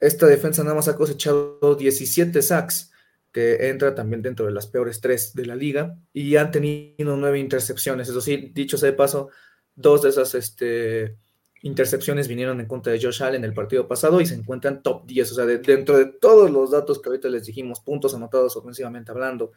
Esta 0.00 0.26
defensa 0.26 0.62
nada 0.62 0.74
más 0.74 0.88
ha 0.88 0.96
cosechado 0.96 1.76
17 1.76 2.42
sacks, 2.42 2.90
que 3.34 3.68
entra 3.68 3.96
también 3.96 4.22
dentro 4.22 4.46
de 4.46 4.52
las 4.52 4.68
peores 4.68 5.00
tres 5.00 5.34
de 5.34 5.44
la 5.44 5.56
liga, 5.56 5.98
y 6.12 6.36
han 6.36 6.52
tenido 6.52 7.16
nueve 7.16 7.40
intercepciones. 7.40 8.08
Eso 8.08 8.20
sí, 8.20 8.52
dicho 8.54 8.78
sea 8.78 8.92
de 8.92 8.96
paso, 8.96 9.28
dos 9.74 10.02
de 10.02 10.10
esas 10.10 10.36
este, 10.36 11.16
intercepciones 11.62 12.28
vinieron 12.28 12.60
en 12.60 12.66
contra 12.66 12.92
de 12.92 13.02
Josh 13.02 13.24
Allen 13.24 13.42
en 13.42 13.50
el 13.50 13.52
partido 13.52 13.88
pasado 13.88 14.20
y 14.20 14.26
se 14.26 14.36
encuentran 14.36 14.84
top 14.84 15.04
10, 15.06 15.32
o 15.32 15.34
sea, 15.34 15.46
dentro 15.46 15.98
de 15.98 16.06
todos 16.06 16.48
los 16.48 16.70
datos 16.70 17.02
que 17.02 17.08
ahorita 17.08 17.28
les 17.28 17.44
dijimos, 17.44 17.80
puntos 17.80 18.14
anotados 18.14 18.56
ofensivamente 18.56 19.10
hablando, 19.10 19.50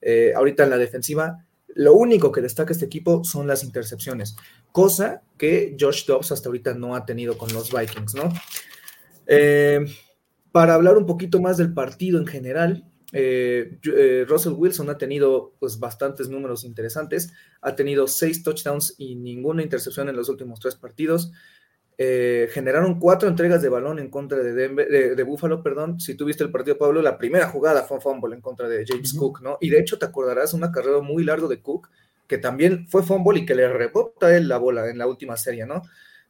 eh, 0.00 0.32
ahorita 0.34 0.64
en 0.64 0.70
la 0.70 0.78
defensiva, 0.78 1.46
lo 1.68 1.94
único 1.94 2.32
que 2.32 2.40
destaca 2.40 2.72
este 2.72 2.86
equipo 2.86 3.22
son 3.22 3.46
las 3.46 3.62
intercepciones, 3.62 4.34
cosa 4.72 5.22
que 5.38 5.76
Josh 5.78 6.04
Dobbs 6.04 6.32
hasta 6.32 6.48
ahorita 6.48 6.74
no 6.74 6.96
ha 6.96 7.06
tenido 7.06 7.38
con 7.38 7.52
los 7.52 7.70
Vikings, 7.72 8.16
¿no? 8.16 8.32
Eh, 9.28 9.86
para 10.50 10.74
hablar 10.74 10.98
un 10.98 11.06
poquito 11.06 11.40
más 11.40 11.58
del 11.58 11.72
partido 11.72 12.18
en 12.18 12.26
general, 12.26 12.89
eh, 13.12 13.78
eh, 13.84 14.24
Russell 14.28 14.52
Wilson 14.52 14.90
ha 14.90 14.98
tenido 14.98 15.54
pues 15.58 15.78
bastantes 15.78 16.28
números 16.28 16.64
interesantes, 16.64 17.32
ha 17.60 17.74
tenido 17.74 18.06
seis 18.06 18.42
touchdowns 18.42 18.94
y 18.98 19.16
ninguna 19.16 19.62
intercepción 19.62 20.08
en 20.08 20.16
los 20.16 20.28
últimos 20.28 20.60
tres 20.60 20.76
partidos. 20.76 21.32
Eh, 22.02 22.48
generaron 22.52 22.98
cuatro 22.98 23.28
entregas 23.28 23.60
de 23.60 23.68
balón 23.68 23.98
en 23.98 24.08
contra 24.08 24.38
de, 24.38 24.52
de, 24.54 25.22
Buffalo, 25.22 25.62
perdón. 25.62 26.00
Si 26.00 26.14
tuviste 26.14 26.42
el 26.42 26.50
partido, 26.50 26.78
Pablo, 26.78 27.02
la 27.02 27.18
primera 27.18 27.48
jugada 27.48 27.82
fue 27.82 28.00
fumble 28.00 28.34
en 28.34 28.40
contra 28.40 28.68
de 28.68 28.86
James 28.86 29.12
Cook, 29.12 29.42
¿no? 29.42 29.58
Y 29.60 29.68
de 29.68 29.80
hecho 29.80 29.98
te 29.98 30.06
acordarás 30.06 30.54
una 30.54 30.72
carrera 30.72 31.00
muy 31.00 31.24
largo 31.24 31.46
de 31.46 31.60
Cook, 31.60 31.90
que 32.26 32.38
también 32.38 32.88
fue 32.88 33.02
fumble 33.02 33.40
y 33.40 33.44
que 33.44 33.54
le 33.54 33.68
rebota 33.68 34.34
él 34.34 34.48
la 34.48 34.56
bola 34.56 34.88
en 34.88 34.96
la 34.96 35.06
última 35.06 35.36
serie, 35.36 35.66
¿no? 35.66 35.82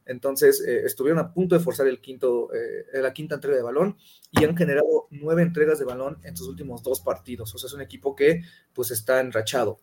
Entonces 0.05 0.63
eh, 0.65 0.83
estuvieron 0.85 1.19
a 1.19 1.33
punto 1.33 1.55
de 1.55 1.63
forzar 1.63 1.87
el 1.87 2.01
quinto, 2.01 2.49
eh, 2.53 2.85
la 3.01 3.13
quinta 3.13 3.35
entrega 3.35 3.57
de 3.57 3.63
balón 3.63 3.97
y 4.31 4.43
han 4.43 4.55
generado 4.55 5.07
nueve 5.11 5.41
entregas 5.41 5.79
de 5.79 5.85
balón 5.85 6.19
en 6.23 6.35
sus 6.35 6.47
últimos 6.47 6.83
dos 6.83 7.01
partidos. 7.01 7.53
O 7.53 7.57
sea, 7.57 7.67
es 7.67 7.73
un 7.73 7.81
equipo 7.81 8.15
que 8.15 8.41
pues 8.73 8.91
está 8.91 9.19
enrachado. 9.19 9.79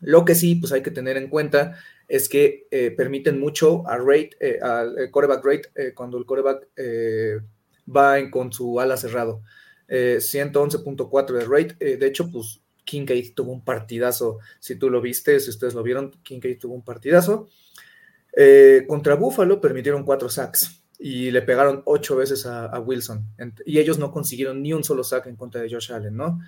Lo 0.00 0.24
que 0.24 0.34
sí, 0.34 0.54
pues 0.54 0.72
hay 0.72 0.82
que 0.82 0.90
tener 0.90 1.16
en 1.16 1.28
cuenta 1.28 1.76
es 2.06 2.28
que 2.28 2.66
eh, 2.70 2.90
permiten 2.90 3.38
mucho 3.38 3.86
a 3.86 3.98
rate, 3.98 4.60
al 4.62 5.10
coreback 5.10 5.44
rate 5.44 5.94
cuando 5.94 6.18
el 6.18 6.24
coreback 6.24 6.68
va 7.94 8.18
en, 8.18 8.30
con 8.30 8.52
su 8.52 8.80
ala 8.80 8.96
cerrado. 8.96 9.42
111.4 9.88 11.32
de 11.32 11.44
rate. 11.44 11.96
de 11.96 12.06
hecho, 12.06 12.30
pues 12.30 12.60
Kincaid 12.88 13.34
tuvo 13.34 13.52
un 13.52 13.62
partidazo. 13.62 14.38
Si 14.60 14.76
tú 14.76 14.88
lo 14.88 15.02
viste, 15.02 15.38
si 15.40 15.50
ustedes 15.50 15.74
lo 15.74 15.82
vieron, 15.82 16.10
Kincaid 16.22 16.58
tuvo 16.58 16.74
un 16.74 16.84
partidazo. 16.84 17.48
Eh, 18.40 18.84
contra 18.86 19.16
Buffalo 19.16 19.60
permitieron 19.60 20.04
cuatro 20.04 20.28
sacks 20.28 20.80
y 20.96 21.32
le 21.32 21.42
pegaron 21.42 21.82
ocho 21.86 22.14
veces 22.14 22.46
a, 22.46 22.78
Wilson. 22.78 23.26
Y 23.66 23.80
ellos 23.80 23.98
no 23.98 24.12
consiguieron 24.12 24.62
ni 24.62 24.72
un 24.72 24.84
solo 24.84 25.02
sack 25.02 25.26
en 25.26 25.34
contra 25.34 25.60
de 25.60 25.68
Josh 25.68 25.92
Allen, 25.92 26.16
¿no? 26.16 26.38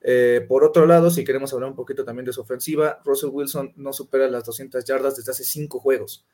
Eh, 0.00 0.46
por 0.48 0.62
otro 0.62 0.86
lado, 0.86 1.10
si 1.10 1.24
queremos 1.24 1.52
hablar 1.52 1.68
un 1.70 1.74
poquito 1.74 2.04
también 2.04 2.24
de 2.24 2.32
su 2.32 2.40
ofensiva, 2.40 3.00
Russell 3.04 3.30
Wilson 3.32 3.72
no 3.74 3.92
supera 3.92 4.28
las 4.28 4.44
200 4.44 4.84
yardas 4.84 5.16
desde 5.16 5.32
hace 5.32 5.42
cinco 5.42 5.80
juegos, 5.80 6.24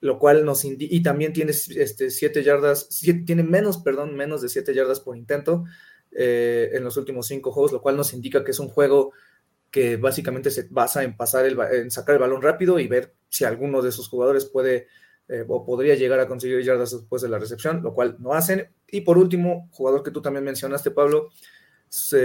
lo 0.00 0.20
cual 0.20 0.44
nos 0.44 0.64
indica, 0.64 0.94
y 0.94 1.02
también 1.02 1.32
tiene 1.32 1.50
este, 1.50 2.10
siete 2.10 2.44
yardas, 2.44 2.88
tiene 3.26 3.42
menos, 3.42 3.78
perdón, 3.78 4.14
menos 4.14 4.40
de 4.40 4.48
siete 4.48 4.72
yardas 4.72 5.00
por 5.00 5.16
intento 5.16 5.64
eh, 6.12 6.70
en 6.74 6.84
los 6.84 6.96
últimos 6.96 7.26
cinco 7.26 7.50
juegos, 7.50 7.72
lo 7.72 7.82
cual 7.82 7.96
nos 7.96 8.14
indica 8.14 8.44
que 8.44 8.52
es 8.52 8.60
un 8.60 8.68
juego 8.68 9.10
que 9.74 9.96
básicamente 9.96 10.52
se 10.52 10.68
basa 10.70 11.02
en 11.02 11.16
pasar 11.16 11.44
el, 11.46 11.58
en 11.72 11.90
sacar 11.90 12.14
el 12.14 12.20
balón 12.20 12.40
rápido 12.40 12.78
y 12.78 12.86
ver 12.86 13.12
si 13.28 13.42
alguno 13.42 13.82
de 13.82 13.90
sus 13.90 14.08
jugadores 14.08 14.44
puede 14.44 14.86
eh, 15.26 15.44
o 15.48 15.66
podría 15.66 15.96
llegar 15.96 16.20
a 16.20 16.28
conseguir 16.28 16.62
yardas 16.62 16.92
después 16.92 17.22
de 17.22 17.28
la 17.28 17.40
recepción, 17.40 17.82
lo 17.82 17.92
cual 17.92 18.14
no 18.20 18.34
hacen. 18.34 18.68
Y 18.86 19.00
por 19.00 19.18
último, 19.18 19.68
jugador 19.72 20.04
que 20.04 20.12
tú 20.12 20.22
también 20.22 20.44
mencionaste, 20.44 20.92
Pablo, 20.92 21.30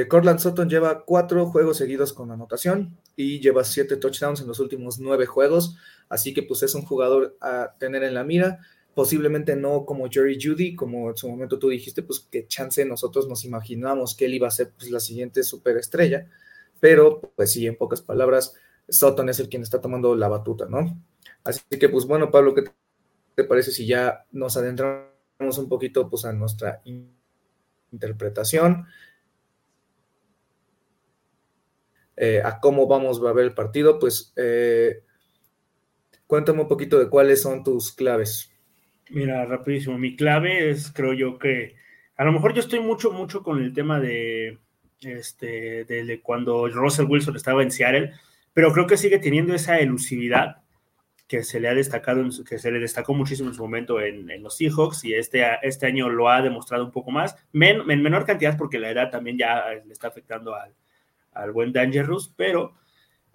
Cortland 0.07 0.39
Sutton 0.39 0.69
lleva 0.69 1.03
cuatro 1.03 1.47
juegos 1.47 1.77
seguidos 1.77 2.13
con 2.13 2.29
anotación 2.29 2.95
y 3.15 3.39
lleva 3.39 3.63
siete 3.63 3.97
touchdowns 3.97 4.41
en 4.41 4.47
los 4.47 4.59
últimos 4.59 4.99
nueve 4.99 5.25
juegos, 5.25 5.75
así 6.07 6.35
que 6.35 6.43
pues 6.43 6.61
es 6.61 6.75
un 6.75 6.83
jugador 6.83 7.35
a 7.41 7.73
tener 7.79 8.03
en 8.03 8.13
la 8.13 8.23
mira, 8.23 8.59
posiblemente 8.93 9.55
no 9.55 9.87
como 9.87 10.07
Jerry 10.07 10.37
Judy, 10.39 10.75
como 10.75 11.09
en 11.09 11.17
su 11.17 11.27
momento 11.27 11.57
tú 11.57 11.69
dijiste, 11.69 12.03
pues 12.03 12.19
que 12.19 12.45
chance 12.45 12.85
nosotros 12.85 13.27
nos 13.27 13.43
imaginamos 13.43 14.13
que 14.15 14.25
él 14.25 14.35
iba 14.35 14.47
a 14.47 14.51
ser 14.51 14.71
pues, 14.77 14.91
la 14.91 14.99
siguiente 14.99 15.41
superestrella, 15.41 16.27
pero 16.79 17.21
pues 17.35 17.51
sí, 17.51 17.67
en 17.67 17.75
pocas 17.75 18.01
palabras, 18.01 18.55
Sutton 18.87 19.29
es 19.29 19.39
el 19.39 19.49
quien 19.49 19.61
está 19.61 19.81
tomando 19.81 20.15
la 20.15 20.27
batuta, 20.27 20.65
¿no? 20.67 21.01
Así 21.43 21.61
que 21.79 21.89
pues 21.89 22.05
bueno, 22.05 22.31
Pablo, 22.31 22.53
¿qué 22.53 22.63
te 23.35 23.43
parece 23.43 23.71
si 23.71 23.85
ya 23.85 24.25
nos 24.31 24.57
adentramos 24.57 25.57
un 25.57 25.69
poquito 25.69 26.09
pues 26.09 26.25
a 26.25 26.33
nuestra 26.33 26.81
interpretación? 27.91 28.85
Eh, 32.21 32.41
a 32.43 32.59
cómo 32.59 32.85
vamos 32.85 33.21
a 33.25 33.31
ver 33.31 33.45
el 33.45 33.53
partido, 33.53 33.97
pues 33.97 34.33
eh, 34.35 35.03
cuéntame 36.27 36.61
un 36.61 36.67
poquito 36.67 36.99
de 36.99 37.07
cuáles 37.07 37.41
son 37.41 37.63
tus 37.63 37.93
claves. 37.93 38.51
Mira, 39.09 39.45
rapidísimo, 39.45 39.97
mi 39.97 40.17
clave 40.17 40.69
es, 40.69 40.91
creo 40.91 41.13
yo 41.13 41.39
que, 41.39 41.75
a 42.17 42.25
lo 42.25 42.33
mejor 42.33 42.53
yo 42.53 42.59
estoy 42.59 42.81
mucho, 42.81 43.11
mucho 43.11 43.41
con 43.41 43.63
el 43.63 43.73
tema 43.73 44.01
de, 44.01 44.59
este, 45.01 45.85
de 45.85 46.21
cuando 46.21 46.67
Russell 46.67 47.05
Wilson 47.05 47.35
estaba 47.35 47.63
en 47.63 47.71
Seattle, 47.71 48.13
pero 48.53 48.71
creo 48.73 48.87
que 48.87 48.97
sigue 48.97 49.19
teniendo 49.19 49.53
esa 49.53 49.79
elusividad 49.79 50.57
que 51.27 51.43
se 51.43 51.59
le 51.59 51.67
ha 51.67 51.75
destacado, 51.75 52.27
que 52.47 52.57
se 52.57 52.71
le 52.71 52.79
destacó 52.79 53.13
muchísimo 53.13 53.49
en 53.49 53.55
su 53.55 53.61
momento 53.61 54.01
en, 54.01 54.41
los 54.41 54.57
Seahawks 54.57 55.05
y 55.05 55.13
este, 55.13 55.45
este 55.61 55.85
año 55.85 56.09
lo 56.09 56.27
ha 56.27 56.41
demostrado 56.41 56.83
un 56.83 56.91
poco 56.91 57.11
más, 57.11 57.35
en 57.53 57.85
menor 57.85 58.25
cantidad 58.25 58.57
porque 58.57 58.79
la 58.79 58.89
edad 58.89 59.11
también 59.11 59.37
ya 59.37 59.65
le 59.85 59.93
está 59.93 60.07
afectando 60.07 60.55
al, 60.55 60.73
al 61.33 61.51
buen 61.51 61.71
Dangerous, 61.71 62.33
pero 62.35 62.73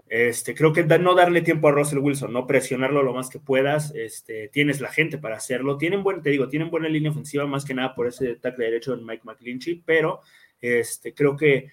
este, 0.09 0.55
creo 0.55 0.73
que 0.73 0.85
no 0.85 1.15
darle 1.15 1.41
tiempo 1.41 1.69
a 1.69 1.73
Russell 1.73 1.99
Wilson, 1.99 2.33
no 2.33 2.47
presionarlo 2.47 3.03
lo 3.03 3.15
más 3.15 3.31
que 3.31 3.39
puedas, 3.39 3.95
este, 3.95 4.49
tienes 4.49 4.81
la 4.81 4.91
gente 4.91 5.17
para 5.17 5.37
hacerlo, 5.37 5.79
tienen 5.79 6.03
buen, 6.03 6.21
te 6.21 6.31
digo, 6.31 6.49
tienen 6.49 6.71
buena 6.71 6.89
línea 6.89 7.11
ofensiva 7.11 7.47
más 7.47 7.65
que 7.65 7.75
nada 7.75 7.95
por 7.95 8.09
ese 8.09 8.35
tackle 8.35 8.65
derecho 8.67 8.93
en 8.93 9.07
Mike 9.07 9.23
McClinchy, 9.25 9.83
pero 9.87 10.21
este, 10.65 11.13
creo 11.13 11.37
que 11.37 11.69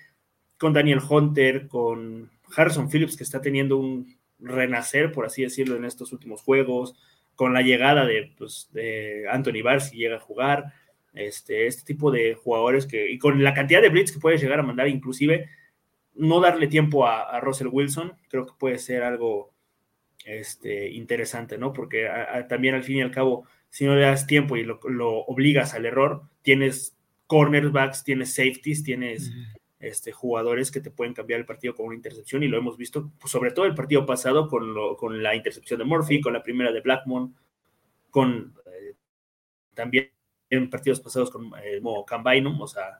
con 0.57 0.73
Daniel 0.73 0.99
Hunter, 1.07 1.67
con 1.67 2.29
Harrison 2.55 2.89
Phillips, 2.89 3.15
que 3.15 3.23
está 3.23 3.41
teniendo 3.41 3.77
un 3.77 4.17
renacer, 4.39 5.11
por 5.11 5.25
así 5.25 5.43
decirlo, 5.43 5.75
en 5.77 5.85
estos 5.85 6.11
últimos 6.11 6.41
juegos, 6.41 6.95
con 7.35 7.53
la 7.53 7.61
llegada 7.61 8.05
de, 8.05 8.33
pues, 8.37 8.69
Anthony 9.31 9.63
Barr, 9.63 9.81
si 9.81 9.97
llega 9.97 10.17
a 10.17 10.19
jugar, 10.19 10.73
este, 11.13 11.67
este 11.67 11.83
tipo 11.83 12.11
de 12.11 12.35
jugadores 12.35 12.85
que, 12.85 13.09
y 13.11 13.17
con 13.17 13.43
la 13.43 13.53
cantidad 13.53 13.81
de 13.81 13.89
blitz 13.89 14.11
que 14.11 14.19
puede 14.19 14.37
llegar 14.37 14.59
a 14.59 14.63
mandar, 14.63 14.87
inclusive, 14.87 15.49
no 16.13 16.41
darle 16.41 16.67
tiempo 16.67 17.07
a, 17.07 17.39
Russell 17.39 17.69
Wilson, 17.71 18.13
creo 18.27 18.45
que 18.45 18.53
puede 18.59 18.77
ser 18.77 19.03
algo 19.03 19.53
este, 20.25 20.89
interesante, 20.91 21.57
¿no? 21.57 21.73
Porque 21.73 22.09
también 22.49 22.75
al 22.75 22.83
fin 22.83 22.97
y 22.97 23.01
al 23.01 23.11
cabo, 23.11 23.47
si 23.69 23.85
no 23.85 23.95
le 23.95 24.01
das 24.01 24.27
tiempo 24.27 24.57
y 24.57 24.63
lo, 24.63 24.79
obligas 25.25 25.73
al 25.73 25.85
error, 25.85 26.23
tienes 26.41 26.97
cornerbacks, 27.31 28.03
tienes 28.03 28.33
safeties, 28.33 28.83
tienes 28.83 29.31
este, 29.79 30.11
jugadores 30.11 30.69
que 30.69 30.81
te 30.81 30.91
pueden 30.91 31.13
cambiar 31.13 31.39
el 31.39 31.45
partido 31.45 31.73
con 31.73 31.85
una 31.85 31.95
intercepción 31.95 32.43
y 32.43 32.49
lo 32.49 32.57
hemos 32.57 32.75
visto, 32.75 33.09
pues, 33.17 33.31
sobre 33.31 33.51
todo 33.51 33.63
el 33.63 33.73
partido 33.73 34.05
pasado 34.05 34.49
con, 34.49 34.75
con 34.97 35.23
la 35.23 35.33
intercepción 35.33 35.79
de 35.79 35.85
Murphy, 35.85 36.19
con 36.19 36.33
la 36.33 36.43
primera 36.43 36.73
de 36.73 36.81
Blackmon, 36.81 37.33
con 38.09 38.53
eh, 38.65 38.95
también 39.73 40.11
en 40.49 40.69
partidos 40.69 40.99
pasados 40.99 41.31
con 41.31 41.53
el 41.63 41.75
eh, 41.75 41.79
modo 41.79 42.03
o 42.05 42.67
sea, 42.67 42.99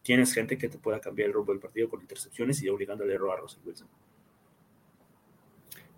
tienes 0.00 0.32
gente 0.32 0.56
que 0.56 0.68
te 0.68 0.78
pueda 0.78 1.00
cambiar 1.00 1.30
el 1.30 1.34
rumbo 1.34 1.50
del 1.50 1.60
partido 1.60 1.88
con 1.88 2.02
intercepciones 2.02 2.62
y 2.62 2.68
obligando 2.68 3.02
al 3.02 3.10
error 3.10 3.36
a 3.36 3.40
Russell 3.40 3.62
Wilson. 3.64 3.88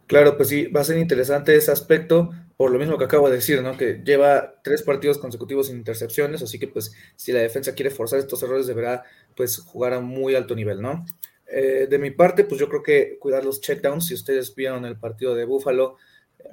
Claro, 0.07 0.38
pues 0.38 0.49
sí, 0.49 0.69
va 0.69 0.81
a 0.81 0.85
ser 0.85 0.97
interesante 0.97 1.55
ese 1.55 1.71
aspecto, 1.71 2.31
por 2.64 2.73
lo 2.73 2.78
mismo 2.78 2.97
que 2.97 3.04
acabo 3.04 3.28
de 3.28 3.37
decir, 3.37 3.61
¿no? 3.61 3.76
Que 3.76 4.00
lleva 4.02 4.54
tres 4.62 4.83
partidos 4.83 5.18
consecutivos 5.18 5.66
sin 5.66 5.76
intercepciones, 5.76 6.40
así 6.40 6.59
que 6.59 6.66
pues 6.66 6.94
si 7.14 7.30
la 7.30 7.40
defensa 7.40 7.75
quiere 7.75 7.90
forzar 7.90 8.21
estos 8.21 8.42
errores 8.42 8.66
deberá 8.66 9.04
pues 9.37 9.59
jugar 9.59 9.92
a 9.92 10.00
muy 10.00 10.35
alto 10.35 10.54
nivel, 10.56 10.80
¿no? 10.80 11.04
Eh, 11.47 11.87
de 11.90 11.99
mi 11.99 12.11
parte, 12.11 12.42
pues 12.44 12.59
yo 12.59 12.71
creo 12.71 12.83
que 12.83 13.18
cuidar 13.18 13.44
los 13.44 13.61
checkdowns, 13.61 14.06
si 14.06 14.14
ustedes 14.14 14.54
vieron 14.54 14.87
el 14.87 14.97
partido 14.97 15.35
de 15.35 15.44
Buffalo, 15.44 15.99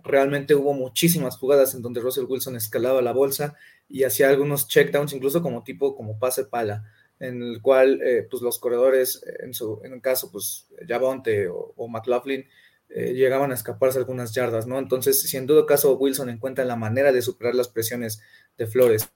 realmente 0.03 0.53
hubo 0.53 0.73
muchísimas 0.73 1.37
jugadas 1.37 1.75
en 1.75 1.81
donde 1.81 2.01
Russell 2.01 2.25
Wilson 2.27 2.57
escalaba 2.57 3.01
la 3.01 3.13
bolsa 3.13 3.55
y 3.87 4.03
hacía 4.03 4.27
algunos 4.27 4.67
checkdowns, 4.67 5.13
incluso 5.13 5.41
como 5.41 5.63
tipo, 5.63 5.95
como 5.95 6.19
pase 6.19 6.43
pala, 6.43 6.91
en 7.21 7.41
el 7.41 7.61
cual 7.61 8.01
eh, 8.03 8.27
pues 8.29 8.43
los 8.43 8.59
corredores, 8.59 9.23
en, 9.39 9.53
su, 9.53 9.79
en 9.85 9.93
un 9.93 10.01
caso, 10.01 10.29
pues 10.29 10.67
Javonte 10.85 11.47
o 11.47 11.87
McLaughlin, 11.87 12.45
eh, 12.93 13.13
llegaban 13.13 13.51
a 13.51 13.53
escaparse 13.53 13.99
algunas 13.99 14.33
yardas, 14.33 14.67
¿no? 14.67 14.77
Entonces, 14.77 15.21
si 15.21 15.37
en 15.37 15.47
todo 15.47 15.65
caso 15.65 15.97
Wilson 15.97 16.29
encuentra 16.29 16.65
la 16.65 16.75
manera 16.75 17.13
de 17.13 17.21
superar 17.21 17.55
las 17.55 17.69
presiones 17.69 18.21
de 18.57 18.67
Flores 18.67 19.09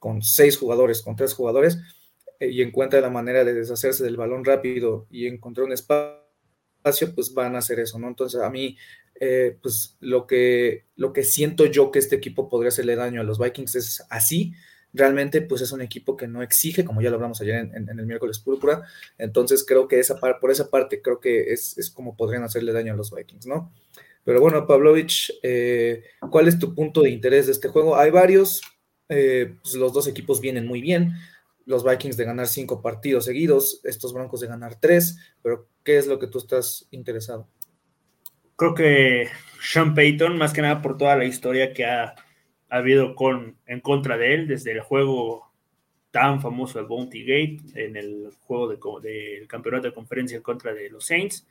con 0.00 0.22
seis 0.22 0.56
jugadores, 0.56 1.02
con 1.02 1.14
tres 1.14 1.34
jugadores, 1.34 1.78
eh, 2.40 2.48
y 2.48 2.62
encuentra 2.62 3.00
la 3.00 3.10
manera 3.10 3.44
de 3.44 3.54
deshacerse 3.54 4.02
del 4.02 4.16
balón 4.16 4.44
rápido 4.44 5.06
y 5.10 5.26
encontrar 5.26 5.66
un 5.66 5.72
espacio, 5.72 7.14
pues 7.14 7.32
van 7.32 7.54
a 7.54 7.58
hacer 7.58 7.78
eso, 7.78 7.98
¿no? 8.00 8.08
Entonces, 8.08 8.40
a 8.40 8.50
mí, 8.50 8.76
eh, 9.20 9.56
pues 9.62 9.96
lo 10.00 10.26
que, 10.26 10.86
lo 10.96 11.12
que 11.12 11.22
siento 11.22 11.66
yo 11.66 11.92
que 11.92 12.00
este 12.00 12.16
equipo 12.16 12.48
podría 12.48 12.70
hacerle 12.70 12.96
daño 12.96 13.20
a 13.20 13.24
los 13.24 13.38
Vikings 13.38 13.74
es 13.76 14.06
así, 14.10 14.54
realmente 14.92 15.42
pues 15.42 15.62
es 15.62 15.72
un 15.72 15.80
equipo 15.80 16.16
que 16.16 16.26
no 16.26 16.42
exige, 16.42 16.84
como 16.84 17.00
ya 17.00 17.10
lo 17.10 17.16
hablamos 17.16 17.40
ayer 17.40 17.70
en, 17.72 17.88
el 17.88 18.06
miércoles 18.06 18.38
púrpura, 18.38 18.82
entonces 19.18 19.64
creo 19.66 19.88
que 19.88 20.00
esa 20.00 20.18
por 20.18 20.50
esa 20.50 20.70
parte 20.70 21.00
creo 21.00 21.20
que 21.20 21.52
es, 21.52 21.92
como 21.94 22.16
podrían 22.16 22.42
hacerle 22.42 22.72
daño 22.72 22.92
a 22.92 22.96
los 22.96 23.10
Vikings, 23.14 23.46
¿no? 23.46 23.72
Pero 24.24 24.40
bueno, 24.40 24.66
Pavlovich, 24.66 25.32
eh, 25.42 26.04
¿cuál 26.30 26.48
es 26.48 26.58
tu 26.58 26.74
punto 26.74 27.02
de 27.02 27.10
interés 27.10 27.46
de 27.46 27.52
este 27.52 27.68
juego? 27.68 27.96
Hay 27.96 28.10
varios, 28.10 28.60
eh, 29.08 29.56
pues 29.62 29.74
los 29.74 29.92
dos 29.92 30.06
equipos 30.08 30.40
vienen 30.40 30.66
muy 30.66 30.82
bien. 30.82 31.14
Los 31.64 31.84
Vikings 31.84 32.16
de 32.16 32.24
ganar 32.24 32.46
cinco 32.46 32.82
partidos 32.82 33.24
seguidos, 33.24 33.80
estos 33.84 34.12
Broncos 34.12 34.40
de 34.40 34.48
ganar 34.48 34.78
tres, 34.78 35.16
pero 35.42 35.68
¿qué 35.84 35.96
es 35.96 36.06
lo 36.06 36.18
que 36.18 36.26
tú 36.26 36.38
estás 36.38 36.86
interesado? 36.90 37.48
Creo 38.56 38.74
que 38.74 39.28
Sean 39.62 39.94
Payton, 39.94 40.36
más 40.36 40.52
que 40.52 40.62
nada 40.62 40.82
por 40.82 40.98
toda 40.98 41.16
la 41.16 41.24
historia 41.24 41.72
que 41.72 41.86
ha, 41.86 42.14
habido 42.78 43.14
con, 43.14 43.56
en 43.66 43.80
contra 43.80 44.16
de 44.16 44.34
él, 44.34 44.46
desde 44.46 44.72
el 44.72 44.80
juego 44.80 45.50
tan 46.10 46.40
famoso 46.40 46.78
de 46.78 46.86
Bounty 46.86 47.22
Gate, 47.22 47.84
en 47.84 47.96
el 47.96 48.30
juego 48.40 49.00
del 49.00 49.46
campeonato 49.46 49.86
de 49.86 49.94
conferencia 49.94 50.36
en 50.36 50.42
contra 50.42 50.72
de 50.72 50.90
los 50.90 51.06
Saints, 51.06 51.46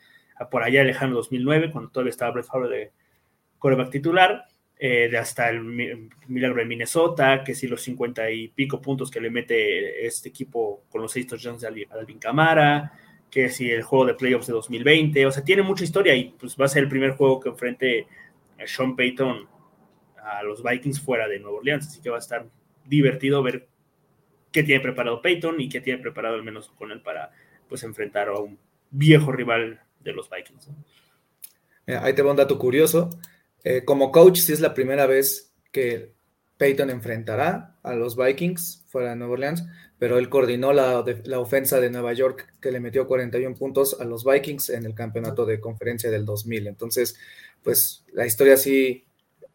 por 0.50 0.64
allá 0.64 0.84
lejano 0.84 1.16
2009, 1.16 1.72
cuando 1.72 1.92
todavía 1.92 2.12
estaba 2.12 2.32
Brett 2.32 2.46
Favre 2.46 2.70
de 2.70 2.92
coreback 3.58 3.92
titular, 3.92 4.46
eh, 4.78 5.10
de 5.12 5.18
hasta 5.18 5.50
el 5.50 5.62
milagro 6.28 6.60
de 6.60 6.66
Minnesota, 6.66 7.44
que 7.44 7.54
si 7.54 7.68
los 7.68 7.82
50 7.82 8.32
y 8.32 8.48
pico 8.48 8.82
puntos 8.82 9.12
que 9.12 9.20
le 9.20 9.30
mete 9.30 10.06
este 10.06 10.30
equipo 10.30 10.84
con 10.90 11.02
los 11.02 11.12
seis 11.12 11.28
touchdowns 11.28 11.62
de 11.62 11.88
Alvin 11.90 12.20
Camara, 12.20 12.94
que 13.30 13.50
si 13.50 13.70
el 13.70 13.84
juego 13.84 14.06
de 14.06 14.14
playoffs 14.14 14.48
de 14.48 14.54
2020, 14.54 15.26
o 15.26 15.32
sea, 15.32 15.44
tiene 15.44 15.62
mucha 15.64 15.84
historia 15.84 16.16
y 16.16 16.34
pues 16.40 16.56
va 16.60 16.66
a 16.66 16.70
ser 16.70 16.84
el 16.84 16.90
primer 16.90 17.12
juego 17.12 17.42
que 17.42 17.50
enfrente 17.50 18.08
a 18.58 18.66
Sean 18.66 18.96
Payton 18.96 19.48
a 20.24 20.44
los 20.44 20.64
Vikings 20.64 21.02
fuera 21.02 21.28
de 21.28 21.40
Nueva 21.40 21.58
Orleans, 21.58 21.88
así 21.88 22.02
que 22.02 22.10
va 22.10 22.18
a 22.18 22.20
estar 22.20 22.46
divertido 22.86 23.44
ver 23.44 23.68
qué 24.52 24.64
tiene 24.64 24.82
preparado 24.82 25.22
Payton 25.22 25.60
y 25.62 25.70
qué 25.70 25.82
tiene 25.82 26.02
preparado 26.02 26.36
al 26.36 26.44
menos 26.44 26.70
con 26.78 26.92
él 26.92 27.02
para 27.02 27.32
pues 27.68 27.84
enfrentar 27.84 28.30
a 28.30 28.40
un 28.40 28.58
viejo 28.90 29.32
rival 29.32 29.82
de 30.00 30.14
los 30.14 30.30
Vikings. 30.30 30.70
ahí 31.88 32.14
te 32.14 32.22
va 32.22 32.32
un 32.32 32.38
dato 32.38 32.58
curioso. 32.58 33.10
Eh, 33.64 33.84
como 33.86 34.12
coach, 34.12 34.38
si 34.38 34.54
es 34.54 34.60
la 34.60 34.74
primera 34.74 35.06
vez 35.06 35.54
que 35.72 36.14
Peyton 36.58 36.90
enfrentará 36.90 37.78
a 37.84 37.94
los 37.94 38.16
Vikings 38.16 38.86
fuera 38.88 39.12
de 39.12 39.16
Nueva 39.18 39.34
Orleans, 39.34 39.66
pero 39.98 40.18
él 40.18 40.30
coordinó 40.30 40.74
la, 40.74 41.04
la, 41.26 41.40
ofensa 41.40 41.80
de 41.80 41.90
Nueva 41.90 42.14
York 42.14 42.54
que 42.62 42.72
le 42.72 42.80
metió 42.80 43.06
41 43.06 43.56
puntos 43.56 44.00
a 44.00 44.06
los 44.06 44.24
Vikings 44.24 44.70
en 44.70 44.86
el 44.86 44.96
campeonato 44.96 45.46
de 45.46 45.60
conferencia 45.60 46.10
del 46.10 46.26
2000. 46.26 46.68
Entonces, 46.68 47.20
pues 47.64 48.06
la 48.14 48.26
historia 48.26 48.58
sí 48.58 49.06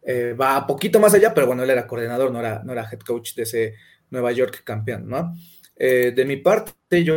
eh, 0.05 0.35
va 0.35 0.59
un 0.61 0.67
poquito 0.67 1.01
más 1.01 1.15
allá, 1.15 1.33
pero 1.33 1.47
bueno, 1.47 1.63
él 1.63 1.71
era 1.71 1.87
coordinador, 1.87 2.31
no 2.31 2.41
era, 2.41 2.63
no 2.63 2.73
era 2.73 2.89
head 2.91 3.01
coach 3.01 3.35
de 3.35 3.43
ese 3.45 3.75
Nueva 4.11 4.33
York 4.33 4.63
campeón, 4.65 5.09
¿no? 5.09 5.35
Eh, 5.77 6.13
de 6.15 6.25
mi 6.25 6.37
parte, 6.37 7.03
yo 7.03 7.15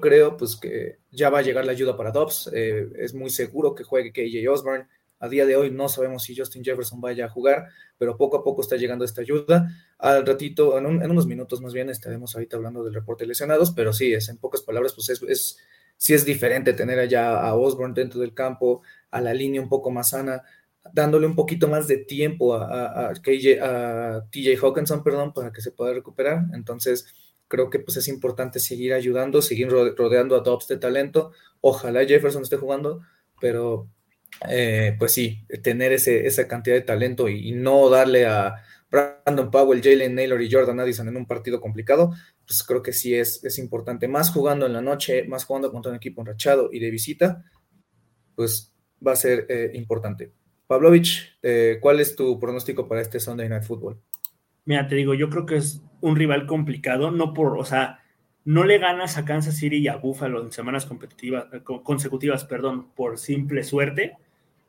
creo 0.00 0.36
pues 0.36 0.56
que 0.56 0.98
ya 1.10 1.30
va 1.30 1.38
a 1.38 1.42
llegar 1.42 1.64
la 1.64 1.72
ayuda 1.72 1.96
para 1.96 2.10
Dobbs. 2.10 2.50
Eh, 2.52 2.88
es 2.96 3.14
muy 3.14 3.30
seguro 3.30 3.74
que 3.74 3.84
juegue 3.84 4.12
KJ 4.12 4.48
Osborne. 4.48 4.86
A 5.18 5.28
día 5.28 5.46
de 5.46 5.56
hoy 5.56 5.70
no 5.70 5.88
sabemos 5.88 6.24
si 6.24 6.36
Justin 6.36 6.62
Jefferson 6.62 7.00
vaya 7.00 7.24
a 7.24 7.28
jugar, 7.30 7.68
pero 7.96 8.18
poco 8.18 8.36
a 8.36 8.44
poco 8.44 8.60
está 8.60 8.76
llegando 8.76 9.04
esta 9.04 9.22
ayuda. 9.22 9.70
Al 9.98 10.26
ratito, 10.26 10.76
en, 10.76 10.84
unos 10.86 11.26
minutos 11.26 11.62
más 11.62 11.72
bien, 11.72 11.88
estaremos 11.88 12.34
ahorita 12.34 12.56
hablando 12.56 12.84
del 12.84 12.92
reporte 12.92 13.24
de 13.24 13.28
lesionados, 13.28 13.70
pero 13.70 13.94
sí, 13.94 14.12
es 14.12 14.28
en 14.28 14.36
pocas 14.36 14.60
palabras, 14.60 14.92
pues 14.92 15.08
es, 15.08 15.22
es 15.22 15.58
sí 15.96 16.12
es 16.12 16.26
diferente 16.26 16.74
tener 16.74 16.98
allá 16.98 17.40
a 17.40 17.54
Osborne 17.54 17.94
dentro 17.94 18.20
del 18.20 18.34
campo, 18.34 18.82
a 19.10 19.22
la 19.22 19.32
línea 19.32 19.62
un 19.62 19.70
poco 19.70 19.90
más 19.90 20.10
sana, 20.10 20.42
dándole 20.92 21.26
un 21.26 21.34
poquito 21.34 21.68
más 21.68 21.86
de 21.86 21.98
tiempo 21.98 22.54
a, 22.54 23.12
KJ, 23.22 23.60
a 23.62 24.26
TJ 24.30 24.56
Hawkinson, 24.60 25.02
perdón, 25.02 25.32
para 25.32 25.52
que 25.52 25.60
se 25.60 25.72
pueda 25.72 25.92
recuperar. 25.92 26.44
Entonces, 26.52 27.06
creo 27.48 27.70
que 27.70 27.78
pues 27.78 27.96
es 27.96 28.08
importante 28.08 28.60
seguir 28.60 28.92
ayudando, 28.92 29.42
seguir 29.42 29.68
rodeando 29.68 30.36
a 30.36 30.42
tops 30.42 30.68
de 30.68 30.78
talento. 30.78 31.32
Ojalá 31.60 32.04
Jefferson 32.04 32.42
esté 32.42 32.56
jugando, 32.56 33.02
pero 33.40 33.88
eh, 34.48 34.96
pues 34.98 35.12
sí, 35.12 35.44
tener 35.62 35.92
ese, 35.92 36.26
esa 36.26 36.46
cantidad 36.46 36.76
de 36.76 36.82
talento 36.82 37.28
y, 37.28 37.52
no 37.52 37.88
darle 37.88 38.26
a 38.26 38.56
Brandon 38.90 39.50
Powell, 39.50 39.82
Jalen 39.82 40.14
Naylor 40.14 40.40
y 40.42 40.50
Jordan 40.50 40.80
Addison 40.80 41.08
en 41.08 41.16
un 41.16 41.26
partido 41.26 41.60
complicado, 41.60 42.12
pues 42.46 42.62
creo 42.62 42.82
que 42.82 42.92
sí 42.92 43.14
es, 43.14 43.42
es 43.44 43.58
importante. 43.58 44.08
Más 44.08 44.30
jugando 44.30 44.66
en 44.66 44.72
la 44.72 44.82
noche, 44.82 45.24
más 45.24 45.44
jugando 45.44 45.70
contra 45.72 45.90
un 45.90 45.96
equipo 45.96 46.20
enrachado 46.20 46.70
y 46.72 46.78
de 46.78 46.90
visita, 46.90 47.44
pues 48.34 48.74
va 49.04 49.12
a 49.12 49.16
ser 49.16 49.46
eh, 49.48 49.70
importante. 49.74 50.32
Pavlovich, 50.66 51.38
eh, 51.42 51.78
¿cuál 51.80 52.00
es 52.00 52.16
tu 52.16 52.38
pronóstico 52.40 52.88
para 52.88 53.00
este 53.00 53.20
Sunday 53.20 53.48
Night 53.48 53.64
Football? 53.64 54.00
Mira, 54.64 54.88
te 54.88 54.96
digo, 54.96 55.14
yo 55.14 55.30
creo 55.30 55.46
que 55.46 55.56
es 55.56 55.82
un 56.00 56.16
rival 56.16 56.46
complicado, 56.46 57.10
no 57.10 57.32
por, 57.32 57.56
o 57.56 57.64
sea, 57.64 58.00
no 58.44 58.64
le 58.64 58.78
ganas 58.78 59.16
a 59.16 59.24
Kansas 59.24 59.56
City 59.56 59.78
y 59.78 59.88
a 59.88 59.96
Buffalo 59.96 60.42
en 60.42 60.52
semanas 60.52 60.86
competitivas, 60.86 61.46
eh, 61.52 61.62
consecutivas, 61.62 62.44
perdón, 62.44 62.90
por 62.94 63.18
simple 63.18 63.64
suerte. 63.64 64.16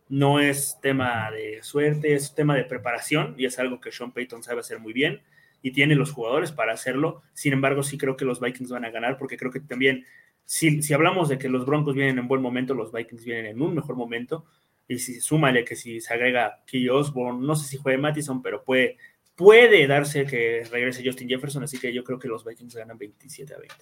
No 0.10 0.40
es 0.40 0.80
tema 0.82 1.30
de 1.32 1.62
suerte, 1.64 2.14
es 2.14 2.34
tema 2.34 2.56
de 2.56 2.64
preparación 2.64 3.36
y 3.38 3.46
es 3.46 3.60
algo 3.60 3.82
que 3.82 3.92
Sean 3.92 4.14
Payton 4.14 4.42
sabe 4.42 4.62
hacer 4.62 4.80
muy 4.80 4.94
bien 4.94 5.22
y 5.62 5.72
tiene 5.72 5.96
los 5.96 6.12
jugadores 6.12 6.52
para 6.52 6.74
hacerlo. 6.74 7.22
Sin 7.34 7.54
embargo, 7.54 7.84
sí 7.84 7.98
creo 7.98 8.18
que 8.18 8.26
los 8.26 8.40
Vikings 8.40 8.72
van 8.72 8.86
a 8.86 8.90
ganar 8.90 9.18
porque 9.18 9.38
creo 9.38 9.52
que 9.52 9.60
también, 9.60 10.06
si, 10.46 10.82
si 10.82 10.94
hablamos 10.94 11.30
de 11.30 11.38
que 11.38 11.50
los 11.50 11.66
Broncos 11.66 11.94
vienen 11.94 12.20
en 12.20 12.28
buen 12.28 12.42
momento, 12.42 12.74
los 12.74 12.92
Vikings 12.92 13.26
vienen 13.26 13.46
en 13.48 13.62
un 13.62 13.76
mejor 13.76 13.96
momento. 13.96 14.46
Y 14.88 15.00
si 15.00 15.20
súmale 15.20 15.66
que 15.66 15.76
si 15.76 16.00
se 16.00 16.14
agrega 16.14 16.64
Key 16.66 16.88
Osborne, 16.90 17.46
no 17.46 17.56
sé 17.56 17.68
si 17.68 17.78
juegue 17.78 17.98
Mattison, 17.98 18.42
pero 18.42 18.64
puede 18.64 18.98
puede 19.38 19.86
darse 19.86 20.26
que 20.26 20.64
regrese 20.70 21.04
Justin 21.06 21.30
Jefferson, 21.30 21.64
así 21.64 21.78
que 21.78 21.94
yo 21.94 22.04
creo 22.04 22.18
que 22.18 22.28
los 22.28 22.44
Vikings 22.44 22.76
ganan 22.76 22.98
27 22.98 23.54
a 23.54 23.60
20. 23.60 23.76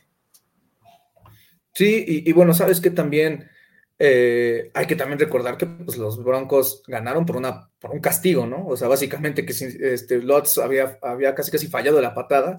Sí, 1.74 2.24
y, 2.26 2.32
bueno, 2.34 2.54
sabes 2.54 2.80
que 2.80 2.90
también 2.90 3.50
eh, 3.98 4.70
hay 4.74 4.86
que 4.86 4.96
también 4.96 5.20
recordar 5.20 5.58
que 5.58 5.66
pues, 5.66 5.98
los 5.98 6.22
Broncos 6.24 6.84
ganaron 6.88 7.26
por, 7.26 7.38
una, 7.38 7.70
por 7.80 7.92
un 7.92 8.02
castigo, 8.02 8.46
¿no? 8.46 8.68
O 8.68 8.78
sea, 8.78 8.90
básicamente 8.90 9.46
que 9.46 9.54
este, 9.54 10.22
Lotz 10.22 10.58
había, 10.58 11.00
había 11.02 11.34
casi 11.34 11.52
casi 11.52 11.68
fallado 11.68 12.02
la 12.02 12.14
patada 12.14 12.58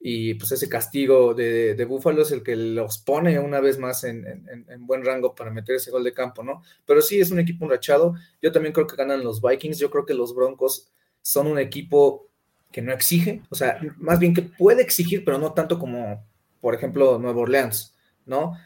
y 0.00 0.34
pues 0.34 0.50
ese 0.52 0.68
castigo 0.68 1.34
de, 1.34 1.74
de 1.74 1.84
Búfalo 1.84 2.22
es 2.22 2.32
el 2.32 2.42
que 2.42 2.56
los 2.56 2.98
pone 2.98 3.38
una 3.38 3.60
vez 3.60 3.78
más 3.78 4.02
en, 4.04 4.26
en, 4.26 4.86
buen 4.86 5.04
rango 5.04 5.34
para 5.34 5.50
meter 5.50 5.76
ese 5.76 5.90
gol 5.90 6.02
de 6.04 6.14
campo, 6.14 6.42
¿no? 6.42 6.62
Pero 6.86 7.02
sí, 7.02 7.20
es 7.20 7.30
un 7.30 7.38
equipo 7.38 7.66
enrachado. 7.66 8.14
Yo 8.40 8.50
también 8.50 8.72
creo 8.72 8.86
que 8.86 8.96
ganan 8.96 9.22
los 9.22 9.42
Vikings. 9.42 9.78
Yo 9.78 9.90
creo 9.90 10.06
que 10.06 10.14
los 10.14 10.34
Broncos 10.34 10.88
son 11.20 11.46
un 11.46 11.58
equipo 11.58 12.30
que 12.72 12.82
no 12.82 12.92
exige, 12.92 13.42
o 13.50 13.54
sea, 13.54 13.80
más 13.98 14.18
bien 14.18 14.32
que 14.32 14.42
puede 14.42 14.82
exigir, 14.82 15.24
pero 15.24 15.38
no 15.38 15.52
tanto 15.52 15.78
como, 15.78 16.24
por 16.60 16.74
ejemplo, 16.74 17.18
Nueva 17.18 17.40
Orleans, 17.40 17.94
¿no? 18.26 18.56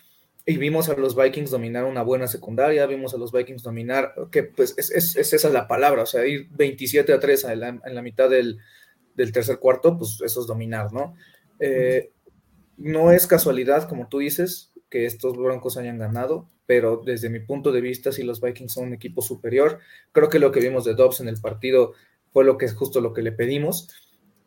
Y 0.47 0.59
vimos 0.59 0.91
a 0.91 0.95
los 0.95 1.17
Vikings 1.17 1.51
dominar 1.51 1.85
una 1.85 2.03
buena 2.03 2.27
secundaria, 2.27 2.85
vimos 2.87 3.15
a 3.15 3.17
los 3.17 3.33
Vikings 3.33 3.63
dominar, 3.63 4.15
que 4.31 4.43
pues 4.43 4.75
es, 4.77 4.91
es, 4.91 5.17
es 5.17 5.33
esa 5.33 5.49
la 5.49 5.67
palabra, 5.67 6.03
o 6.03 6.07
sea, 6.07 6.27
ir 6.27 6.49
27 6.51 7.15
a 7.15 7.21
3 7.21 7.45
en 7.45 7.81
la, 7.95 8.03
mitad 8.03 8.29
del, 8.29 8.59
tercer 9.15 9.59
cuarto, 9.59 9.97
pues 9.97 10.21
eso 10.25 10.41
es 10.41 10.47
dominar, 10.47 10.93
¿no? 10.93 11.15
Eh, 11.61 12.13
no 12.77 13.13
es 13.13 13.27
casualidad, 13.27 13.89
como 13.89 14.09
tú 14.09 14.19
dices, 14.19 14.73
que 14.91 15.07
estos 15.07 15.37
Broncos 15.37 15.77
hayan 15.77 15.99
ganado, 15.99 16.49
pero 16.67 17.03
desde 17.05 17.31
mi 17.31 17.41
punto 17.41 17.73
de 17.73 17.81
vista, 17.81 18.13
si 18.13 18.23
los 18.23 18.41
Vikings 18.41 18.73
son 18.73 18.89
un 18.89 18.95
equipo 18.95 19.23
superior, 19.23 19.79
creo 20.13 20.29
que 20.29 20.39
lo 20.39 20.53
que 20.53 20.61
vimos 20.61 20.85
de 20.85 20.95
Dobbs 20.95 21.21
en 21.21 21.29
el 21.29 21.41
partido 21.41 21.93
fue 22.33 22.45
lo 22.45 22.59
que 22.59 22.67
es 22.67 22.75
justo 22.75 23.01
lo 23.01 23.13
que 23.13 23.23
le 23.23 23.33
pedimos. 23.33 23.89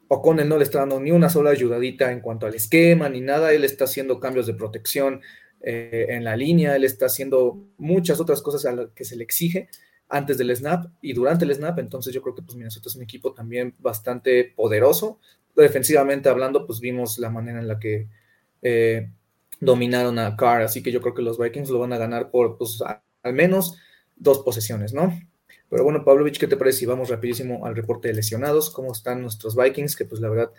O'Connell 0.10 0.48
no 0.48 0.58
le 0.58 0.64
está 0.64 0.80
dando 0.80 1.00
ni 1.00 1.12
una 1.12 1.30
sola 1.30 1.50
ayudadita 1.52 2.12
en 2.12 2.22
cuanto 2.22 2.46
al 2.46 2.56
esquema 2.56 3.10
ni 3.10 3.22
nada, 3.22 3.54
él 3.54 3.64
está 3.64 3.86
haciendo 3.86 4.20
cambios 4.20 4.48
de 4.48 4.54
protección 4.54 5.22
eh, 5.62 6.08
en 6.10 6.24
la 6.24 6.36
línea, 6.36 6.76
él 6.76 6.84
está 6.84 7.08
haciendo 7.08 7.66
muchas 7.78 8.20
otras 8.20 8.42
cosas 8.42 8.66
a 8.66 8.74
las 8.74 8.90
que 8.92 9.06
se 9.06 9.16
le 9.16 9.24
exige 9.24 9.70
antes 10.10 10.38
del 10.38 10.56
snap 10.56 10.88
y 11.02 11.14
durante 11.14 11.46
el 11.46 11.54
snap, 11.54 11.80
entonces 11.80 12.14
yo 12.14 12.22
creo 12.22 12.36
que 12.36 12.42
pues 12.42 12.56
Minnesota 12.56 12.90
es 12.90 12.96
un 12.96 13.02
equipo 13.02 13.34
también 13.34 13.76
bastante 13.80 14.54
poderoso. 14.56 15.20
Defensivamente 15.56 16.30
hablando, 16.30 16.66
pues 16.66 16.80
vimos 16.80 17.18
la 17.20 17.30
manera 17.30 17.60
en 17.60 17.68
la 17.68 17.80
que 17.80 18.08
eh, 18.62 19.10
dominaron 19.60 20.20
a 20.20 20.36
Carr, 20.36 20.62
así 20.62 20.82
que 20.84 20.92
yo 20.92 21.02
creo 21.02 21.14
que 21.14 21.22
los 21.22 21.38
Vikings 21.38 21.70
lo 21.70 21.80
van 21.80 21.94
a 21.94 21.98
ganar 21.98 22.30
por 22.30 22.58
pues, 22.58 22.82
al 23.24 23.34
menos 23.34 23.78
dos 24.16 24.40
posesiones, 24.40 24.94
¿no? 24.94 25.14
Pero 25.70 25.84
bueno, 25.84 26.06
Pavlovich, 26.06 26.40
¿qué 26.40 26.48
te 26.48 26.56
parece 26.56 26.80
si 26.80 26.86
vamos 26.86 27.10
rapidísimo 27.10 27.66
al 27.66 27.76
reporte 27.76 28.08
de 28.08 28.14
lesionados? 28.14 28.70
¿Cómo 28.70 28.94
están 28.94 29.22
nuestros 29.22 29.56
Vikings? 29.56 29.98
Que 29.98 30.06
pues 30.06 30.22
la 30.22 30.30
verdad, 30.30 30.52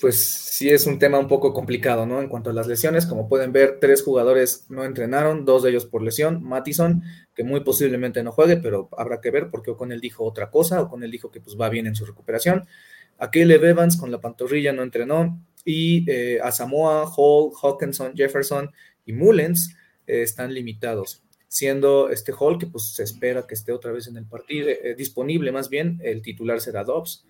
pues 0.00 0.16
sí 0.18 0.68
es 0.68 0.86
un 0.86 0.98
tema 0.98 1.18
un 1.18 1.28
poco 1.28 1.52
complicado, 1.52 2.06
¿no? 2.06 2.20
En 2.20 2.28
cuanto 2.28 2.50
a 2.50 2.52
las 2.52 2.66
lesiones, 2.66 3.06
como 3.06 3.28
pueden 3.28 3.52
ver, 3.52 3.78
tres 3.80 4.02
jugadores 4.02 4.66
no 4.68 4.84
entrenaron, 4.84 5.44
dos 5.44 5.62
de 5.62 5.70
ellos 5.70 5.86
por 5.86 6.02
lesión. 6.02 6.42
Mattison, 6.42 7.02
que 7.34 7.44
muy 7.44 7.60
posiblemente 7.60 8.22
no 8.22 8.32
juegue, 8.32 8.56
pero 8.56 8.88
habrá 8.96 9.20
que 9.20 9.30
ver 9.30 9.48
porque 9.50 9.74
con 9.74 9.92
él 9.92 10.00
dijo 10.00 10.24
otra 10.24 10.50
cosa, 10.50 10.82
o 10.82 10.88
con 10.88 11.02
él 11.02 11.10
dijo 11.10 11.30
que 11.30 11.40
pues 11.40 11.56
va 11.58 11.68
bien 11.68 11.86
en 11.86 11.94
su 11.94 12.04
recuperación. 12.04 12.66
Aquele 13.18 13.54
Evans 13.54 13.96
con 13.96 14.10
la 14.10 14.20
pantorrilla 14.20 14.72
no 14.72 14.82
entrenó 14.82 15.40
y 15.64 16.10
eh, 16.10 16.40
a 16.42 16.50
Samoa, 16.50 17.08
Hall, 17.16 17.52
Hawkinson, 17.62 18.14
Jefferson 18.16 18.70
y 19.06 19.12
Mullens 19.12 19.76
eh, 20.06 20.22
están 20.22 20.52
limitados 20.52 21.22
siendo 21.52 22.08
este 22.08 22.32
Hall 22.32 22.58
que 22.58 22.66
pues 22.66 22.94
se 22.94 23.02
espera 23.02 23.46
que 23.46 23.52
esté 23.52 23.72
otra 23.72 23.92
vez 23.92 24.06
en 24.06 24.16
el 24.16 24.24
partido, 24.24 24.70
eh, 24.70 24.94
disponible 24.96 25.52
más 25.52 25.68
bien, 25.68 26.00
el 26.02 26.22
titular 26.22 26.62
será 26.62 26.82
Dobbs, 26.82 27.26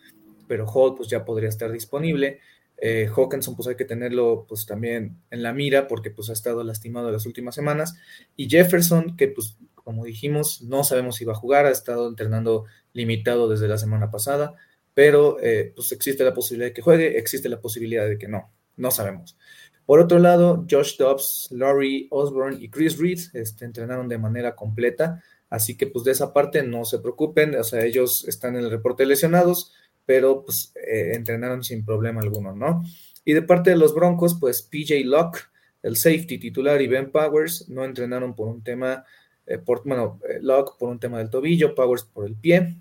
pero 0.53 0.67
Hall 0.67 0.95
pues 0.95 1.09
ya 1.09 1.25
podría 1.25 1.49
estar 1.49 1.73
disponible. 1.73 2.41
Eh, 2.77 3.09
Hawkinson 3.09 3.57
pues 3.57 3.69
hay 3.69 3.75
que 3.75 3.87
tenerlo 3.87 4.45
pues 4.47 4.67
también 4.67 5.17
en 5.31 5.43
la 5.43 5.55
mira 5.55 5.88
porque 5.88 6.11
pues 6.11 6.29
ha 6.29 6.35
estado 6.35 6.62
lastimado 6.62 7.11
las 7.11 7.25
últimas 7.25 7.55
semanas 7.55 7.97
y 8.37 8.51
Jefferson 8.51 9.17
que 9.17 9.29
pues 9.29 9.57
como 9.77 10.05
dijimos, 10.05 10.61
no 10.61 10.85
sabemos 10.85 11.17
si 11.17 11.25
va 11.25 11.33
a 11.33 11.37
jugar, 11.37 11.65
ha 11.65 11.71
estado 11.71 12.07
entrenando 12.07 12.67
limitado 12.93 13.49
desde 13.49 13.67
la 13.67 13.79
semana 13.79 14.11
pasada, 14.11 14.57
pero 14.93 15.38
eh, 15.41 15.73
pues 15.75 15.91
existe 15.91 16.23
la 16.23 16.35
posibilidad 16.35 16.69
de 16.69 16.75
que 16.75 16.83
juegue, 16.83 17.17
existe 17.17 17.49
la 17.49 17.62
posibilidad 17.62 18.07
de 18.07 18.19
que 18.19 18.29
no, 18.29 18.53
no 18.77 18.91
sabemos. 18.91 19.38
Por 19.87 20.01
otro 20.01 20.19
lado, 20.19 20.67
Josh 20.71 20.99
Dobbs, 20.99 21.49
Laurie 21.51 22.09
Osborne 22.11 22.59
y 22.61 22.69
Chris 22.69 22.99
Reed 22.99 23.21
este, 23.33 23.65
entrenaron 23.65 24.07
de 24.07 24.19
manera 24.19 24.55
completa, 24.55 25.23
así 25.49 25.79
que 25.79 25.87
pues 25.87 26.05
de 26.05 26.12
esa 26.12 26.35
parte 26.35 26.62
no 26.62 26.85
se 26.85 26.99
preocupen, 26.99 27.55
o 27.55 27.65
sea, 27.65 27.87
ellos 27.87 28.29
están 28.29 28.55
en 28.57 28.65
el 28.65 28.71
reporte 28.71 29.07
lesionados, 29.07 29.73
pero 30.07 30.45
pues 30.45 30.73
eh, 30.75 31.12
entrenaron 31.15 31.62
sin 31.62 31.85
problema 31.85 32.21
alguno, 32.21 32.55
¿no? 32.55 32.83
Y 33.25 33.33
de 33.35 33.43
parte 33.43 33.71
de 33.71 33.77
los 33.77 33.95
Broncos, 33.95 34.37
pues 34.38 34.62
PJ 34.62 35.05
Locke, 35.05 35.38
el 35.83 35.97
safety 35.97 36.38
titular 36.38 36.81
y 36.83 36.87
Ben 36.87 37.11
Powers 37.11 37.69
no 37.69 37.85
entrenaron 37.85 38.35
por 38.35 38.49
un 38.49 38.62
tema, 38.62 39.05
eh, 39.47 39.59
por, 39.59 39.83
bueno, 39.85 40.21
eh, 40.29 40.38
Locke 40.41 40.77
por 40.79 40.88
un 40.88 40.99
tema 40.99 41.19
del 41.19 41.31
tobillo, 41.31 41.75
Powers 41.75 42.05
por 42.05 42.27
el 42.27 42.37
pie. 42.37 42.79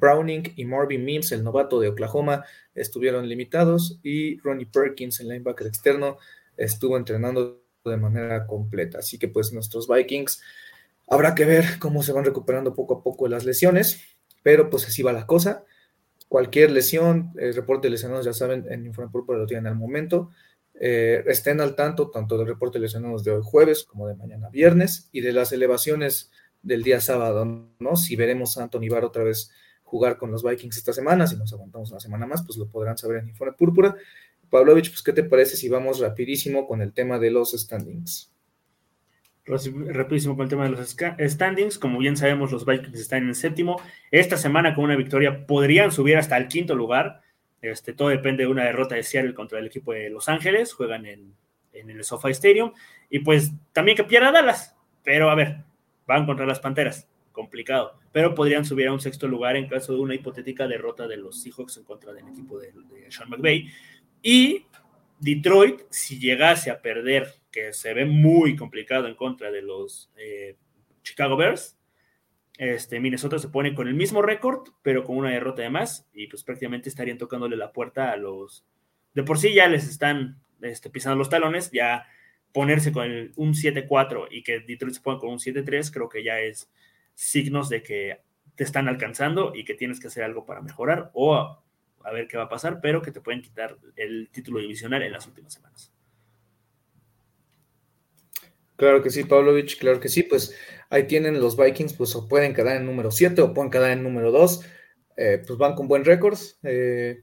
Browning 0.00 0.54
y 0.56 0.64
Marvin 0.64 1.04
Mims, 1.04 1.32
el 1.32 1.42
novato 1.42 1.78
de 1.78 1.88
Oklahoma, 1.88 2.44
estuvieron 2.74 3.28
limitados 3.28 3.98
y 4.02 4.38
Ronnie 4.38 4.64
Perkins, 4.64 5.20
el 5.20 5.28
linebacker 5.28 5.66
externo, 5.66 6.18
estuvo 6.56 6.96
entrenando 6.96 7.60
de 7.84 7.96
manera 7.96 8.46
completa. 8.46 8.98
Así 8.98 9.18
que 9.18 9.28
pues 9.28 9.52
nuestros 9.52 9.88
Vikings 9.88 10.40
habrá 11.08 11.34
que 11.34 11.44
ver 11.44 11.78
cómo 11.78 12.02
se 12.02 12.12
van 12.12 12.24
recuperando 12.24 12.74
poco 12.74 12.94
a 12.94 13.02
poco 13.02 13.28
las 13.28 13.44
lesiones, 13.44 14.00
pero 14.42 14.70
pues 14.70 14.86
así 14.86 15.02
va 15.02 15.12
la 15.12 15.26
cosa. 15.26 15.64
Cualquier 16.34 16.72
lesión, 16.72 17.30
el 17.36 17.54
reporte 17.54 17.86
de 17.86 17.92
lesionados, 17.92 18.24
ya 18.26 18.32
saben, 18.32 18.66
en 18.68 18.84
Informe 18.86 19.08
Púrpura 19.12 19.38
lo 19.38 19.46
tienen 19.46 19.68
al 19.68 19.76
momento. 19.76 20.30
Eh, 20.74 21.22
estén 21.28 21.60
al 21.60 21.76
tanto 21.76 22.10
tanto 22.10 22.36
del 22.36 22.48
reporte 22.48 22.78
de 22.78 22.82
lesionados 22.82 23.22
de 23.22 23.30
hoy 23.30 23.42
jueves 23.44 23.84
como 23.84 24.08
de 24.08 24.16
mañana 24.16 24.48
viernes 24.48 25.08
y 25.12 25.20
de 25.20 25.30
las 25.30 25.52
elevaciones 25.52 26.32
del 26.60 26.82
día 26.82 27.00
sábado, 27.00 27.68
¿no? 27.78 27.94
Si 27.94 28.16
veremos 28.16 28.58
a 28.58 28.64
Anthony 28.64 28.88
Barr 28.90 29.04
otra 29.04 29.22
vez 29.22 29.52
jugar 29.84 30.18
con 30.18 30.32
los 30.32 30.42
Vikings 30.42 30.76
esta 30.76 30.92
semana, 30.92 31.28
si 31.28 31.36
nos 31.36 31.52
aguantamos 31.52 31.92
una 31.92 32.00
semana 32.00 32.26
más, 32.26 32.44
pues 32.44 32.58
lo 32.58 32.68
podrán 32.68 32.98
saber 32.98 33.18
en 33.18 33.28
Informe 33.28 33.52
Púrpura. 33.52 33.94
Pavlovich, 34.50 34.90
pues, 34.90 35.04
¿qué 35.04 35.12
te 35.12 35.22
parece 35.22 35.56
si 35.56 35.68
vamos 35.68 36.00
rapidísimo 36.00 36.66
con 36.66 36.82
el 36.82 36.92
tema 36.92 37.20
de 37.20 37.30
los 37.30 37.52
standings? 37.52 38.33
Rapidísimo 39.46 40.36
con 40.36 40.44
el 40.44 40.48
tema 40.48 40.64
de 40.64 40.70
los 40.70 40.96
standings. 41.30 41.78
Como 41.78 41.98
bien 41.98 42.16
sabemos, 42.16 42.50
los 42.50 42.64
Vikings 42.64 42.98
están 42.98 43.24
en 43.24 43.28
el 43.30 43.34
séptimo. 43.34 43.80
Esta 44.10 44.38
semana, 44.38 44.74
con 44.74 44.84
una 44.84 44.96
victoria, 44.96 45.46
podrían 45.46 45.92
subir 45.92 46.16
hasta 46.16 46.36
el 46.38 46.48
quinto 46.48 46.74
lugar. 46.74 47.20
Este, 47.60 47.92
todo 47.92 48.08
depende 48.08 48.44
de 48.44 48.50
una 48.50 48.64
derrota 48.64 48.94
de 48.94 49.02
Seattle 49.02 49.34
contra 49.34 49.58
el 49.58 49.66
equipo 49.66 49.92
de 49.92 50.08
Los 50.08 50.30
Ángeles. 50.30 50.72
Juegan 50.72 51.04
en, 51.04 51.34
en 51.74 51.90
el 51.90 52.02
SoFi 52.04 52.30
Stadium. 52.30 52.72
Y 53.10 53.18
pues 53.18 53.52
también 53.72 53.96
que 53.96 54.04
pierda 54.04 54.32
Dallas. 54.32 54.74
Pero 55.02 55.28
a 55.28 55.34
ver, 55.34 55.58
van 56.06 56.24
contra 56.24 56.46
las 56.46 56.60
Panteras. 56.60 57.06
Complicado. 57.30 57.98
Pero 58.12 58.34
podrían 58.34 58.64
subir 58.64 58.88
a 58.88 58.92
un 58.92 59.00
sexto 59.00 59.28
lugar 59.28 59.56
en 59.56 59.68
caso 59.68 59.92
de 59.92 59.98
una 59.98 60.14
hipotética 60.14 60.66
derrota 60.66 61.06
de 61.06 61.18
los 61.18 61.42
Seahawks 61.42 61.76
en 61.76 61.84
contra 61.84 62.14
del 62.14 62.28
equipo 62.28 62.58
de, 62.58 62.72
de 62.72 63.10
Sean 63.10 63.28
McVay. 63.28 63.68
Y 64.22 64.64
Detroit, 65.24 65.80
si 65.88 66.18
llegase 66.18 66.70
a 66.70 66.82
perder 66.82 67.32
que 67.50 67.72
se 67.72 67.94
ve 67.94 68.04
muy 68.04 68.56
complicado 68.56 69.08
en 69.08 69.14
contra 69.14 69.50
de 69.50 69.62
los 69.62 70.12
eh, 70.16 70.56
Chicago 71.02 71.36
Bears. 71.36 71.78
Este, 72.58 73.00
Minnesota 73.00 73.38
se 73.38 73.48
pone 73.48 73.74
con 73.74 73.88
el 73.88 73.94
mismo 73.94 74.20
récord, 74.20 74.68
pero 74.82 75.02
con 75.02 75.16
una 75.16 75.30
derrota 75.30 75.62
de 75.62 75.70
más, 75.70 76.06
y 76.12 76.26
pues 76.26 76.44
prácticamente 76.44 76.90
estarían 76.90 77.16
tocándole 77.16 77.56
la 77.56 77.72
puerta 77.72 78.12
a 78.12 78.16
los. 78.16 78.66
De 79.14 79.22
por 79.22 79.38
sí 79.38 79.54
ya 79.54 79.66
les 79.66 79.88
están 79.88 80.42
este, 80.60 80.90
pisando 80.90 81.16
los 81.16 81.30
talones, 81.30 81.70
ya 81.72 82.06
ponerse 82.52 82.92
con 82.92 83.10
un 83.36 83.54
7-4 83.54 84.28
y 84.30 84.42
que 84.42 84.60
Detroit 84.60 84.94
se 84.94 85.00
ponga 85.00 85.20
con 85.20 85.30
un 85.30 85.38
7-3, 85.38 85.90
creo 85.90 86.08
que 86.10 86.22
ya 86.22 86.40
es 86.40 86.70
signos 87.14 87.70
de 87.70 87.82
que 87.82 88.20
te 88.56 88.64
están 88.64 88.88
alcanzando 88.88 89.54
y 89.54 89.64
que 89.64 89.74
tienes 89.74 90.00
que 90.00 90.08
hacer 90.08 90.22
algo 90.22 90.44
para 90.44 90.60
mejorar 90.60 91.10
o 91.14 91.63
a, 92.04 92.12
ver 92.12 92.28
qué 92.28 92.36
va 92.36 92.44
a 92.44 92.48
pasar, 92.48 92.80
pero 92.80 93.02
que 93.02 93.10
te 93.10 93.20
pueden 93.20 93.42
quitar 93.42 93.76
el 93.96 94.28
título 94.30 94.60
divisional 94.60 95.02
en 95.02 95.12
las 95.12 95.26
últimas 95.26 95.52
semanas. 95.52 95.92
Claro 98.76 99.02
que 99.02 99.10
sí, 99.10 99.24
Pavlovich, 99.24 99.78
claro 99.78 100.00
que 100.00 100.08
sí, 100.08 100.24
pues 100.24 100.56
ahí 100.90 101.06
tienen 101.06 101.40
los 101.40 101.56
Vikings, 101.56 101.94
pues 101.94 102.14
o 102.16 102.28
pueden 102.28 102.54
quedar 102.54 102.76
en 102.76 102.86
número 102.86 103.10
7 103.10 103.40
o 103.40 103.54
pueden 103.54 103.70
quedar 103.70 103.92
en 103.92 104.02
número 104.02 104.32
2, 104.32 104.64
eh, 105.16 105.42
pues 105.46 105.58
van 105.58 105.74
con 105.74 105.86
buen 105.86 106.04
récord, 106.04 106.38
eh, 106.64 107.22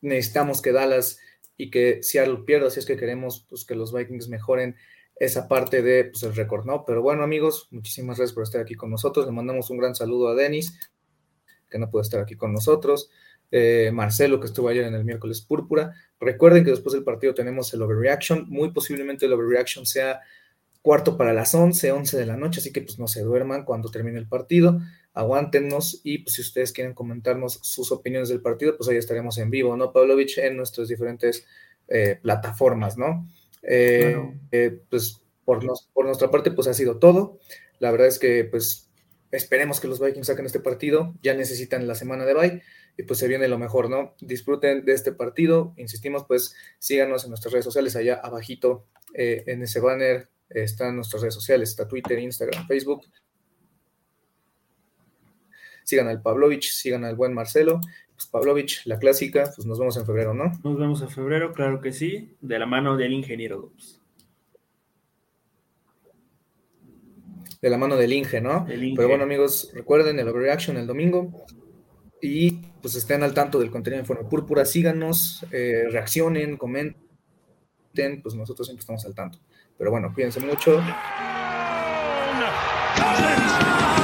necesitamos 0.00 0.60
que 0.60 0.72
Dallas 0.72 1.20
y 1.56 1.70
que 1.70 2.02
Seattle 2.02 2.42
pierda, 2.44 2.70
si 2.70 2.80
es 2.80 2.86
que 2.86 2.96
queremos 2.96 3.46
pues, 3.48 3.64
que 3.64 3.76
los 3.76 3.92
Vikings 3.92 4.28
mejoren 4.28 4.76
esa 5.14 5.46
parte 5.46 5.82
de 5.82 6.06
pues, 6.06 6.34
récord, 6.34 6.64
¿no? 6.64 6.84
Pero 6.84 7.02
bueno, 7.02 7.22
amigos, 7.22 7.68
muchísimas 7.70 8.16
gracias 8.16 8.34
por 8.34 8.42
estar 8.42 8.60
aquí 8.60 8.74
con 8.74 8.90
nosotros, 8.90 9.26
le 9.26 9.32
mandamos 9.32 9.70
un 9.70 9.78
gran 9.78 9.94
saludo 9.94 10.28
a 10.28 10.34
Denis, 10.34 10.76
que 11.70 11.78
no 11.78 11.88
puede 11.88 12.02
estar 12.02 12.20
aquí 12.20 12.34
con 12.34 12.52
nosotros, 12.52 13.10
eh, 13.50 13.90
Marcelo, 13.92 14.40
que 14.40 14.46
estuvo 14.46 14.68
ayer 14.68 14.84
en 14.84 14.94
el 14.94 15.04
miércoles 15.04 15.40
púrpura, 15.40 15.94
recuerden 16.20 16.64
que 16.64 16.70
después 16.70 16.92
del 16.92 17.04
partido 17.04 17.34
tenemos 17.34 17.72
el 17.74 17.82
overreaction, 17.82 18.46
muy 18.48 18.70
posiblemente 18.72 19.26
el 19.26 19.32
overreaction 19.32 19.86
sea 19.86 20.20
cuarto 20.82 21.16
para 21.16 21.32
las 21.32 21.54
11, 21.54 21.92
11 21.92 22.16
de 22.16 22.26
la 22.26 22.36
noche, 22.36 22.60
así 22.60 22.72
que 22.72 22.80
pues 22.80 22.98
no 22.98 23.06
se 23.06 23.22
duerman 23.22 23.64
cuando 23.64 23.90
termine 23.90 24.18
el 24.18 24.26
partido, 24.26 24.80
aguántenos 25.12 26.00
y 26.04 26.18
pues 26.18 26.36
si 26.36 26.42
ustedes 26.42 26.72
quieren 26.72 26.94
comentarnos 26.94 27.60
sus 27.62 27.92
opiniones 27.92 28.28
del 28.28 28.40
partido, 28.40 28.76
pues 28.76 28.88
ahí 28.88 28.96
estaremos 28.96 29.38
en 29.38 29.50
vivo, 29.50 29.76
¿no, 29.76 29.92
Pavlovich? 29.92 30.38
En 30.38 30.56
nuestras 30.56 30.88
diferentes 30.88 31.46
eh, 31.88 32.18
plataformas, 32.22 32.96
¿no? 32.96 33.28
Eh, 33.62 34.16
eh, 34.52 34.80
pues 34.88 35.20
por, 35.44 35.60
por 35.92 36.06
nuestra 36.06 36.30
parte, 36.30 36.50
pues 36.50 36.68
ha 36.68 36.74
sido 36.74 36.98
todo. 36.98 37.38
La 37.78 37.90
verdad 37.90 38.06
es 38.06 38.18
que 38.18 38.44
pues 38.44 38.88
esperemos 39.30 39.80
que 39.80 39.88
los 39.88 40.00
Vikings 40.00 40.26
saquen 40.26 40.46
este 40.46 40.60
partido, 40.60 41.14
ya 41.22 41.34
necesitan 41.34 41.86
la 41.86 41.94
semana 41.94 42.24
de 42.24 42.34
bye 42.34 42.62
y 42.96 43.02
pues 43.04 43.18
se 43.18 43.28
viene 43.28 43.48
lo 43.48 43.58
mejor, 43.58 43.88
¿no? 43.88 44.14
Disfruten 44.20 44.84
de 44.84 44.92
este 44.92 45.12
partido, 45.12 45.74
insistimos, 45.76 46.24
pues 46.26 46.54
síganos 46.78 47.24
en 47.24 47.30
nuestras 47.30 47.52
redes 47.52 47.64
sociales 47.64 47.96
allá 47.96 48.20
abajito 48.22 48.86
en 49.14 49.62
ese 49.62 49.80
banner 49.80 50.28
están 50.50 50.96
nuestras 50.96 51.22
redes 51.22 51.34
sociales, 51.34 51.70
está 51.70 51.86
Twitter, 51.86 52.18
Instagram, 52.18 52.66
Facebook. 52.66 53.02
Sigan 55.84 56.08
al 56.08 56.20
Pavlovich, 56.22 56.72
sigan 56.72 57.04
al 57.04 57.16
buen 57.16 57.32
Marcelo. 57.32 57.80
Pues 58.14 58.26
Pavlovich, 58.26 58.84
la 58.84 58.98
clásica, 58.98 59.50
pues 59.54 59.66
nos 59.66 59.78
vemos 59.78 59.96
en 59.96 60.06
febrero, 60.06 60.34
¿no? 60.34 60.52
Nos 60.62 60.78
vemos 60.78 61.02
en 61.02 61.08
febrero, 61.08 61.52
claro 61.52 61.80
que 61.80 61.92
sí, 61.92 62.36
de 62.40 62.58
la 62.58 62.66
mano 62.66 62.96
del 62.96 63.12
ingeniero 63.12 63.72
De 67.62 67.70
la 67.70 67.76
mano 67.76 67.96
del 67.96 68.12
Inge, 68.12 68.40
¿no? 68.40 68.66
Pero 68.66 69.08
bueno, 69.08 69.24
amigos, 69.24 69.70
recuerden 69.74 70.18
el 70.18 70.28
overreaction 70.28 70.78
el 70.78 70.86
domingo. 70.86 71.44
Y 72.22 72.60
pues 72.80 72.94
estén 72.94 73.22
al 73.22 73.34
tanto 73.34 73.58
del 73.58 73.70
contenido 73.70 74.00
en 74.00 74.06
forma 74.06 74.28
púrpura, 74.28 74.64
síganos, 74.64 75.44
eh, 75.50 75.84
reaccionen, 75.90 76.56
comenten, 76.56 78.22
pues 78.22 78.34
nosotros 78.34 78.66
siempre 78.66 78.80
estamos 78.80 79.04
al 79.04 79.14
tanto. 79.14 79.38
Pero 79.76 79.90
bueno, 79.90 80.12
cuídense 80.12 80.40
mucho. 80.40 80.82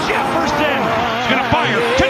Jefferson 0.06 2.05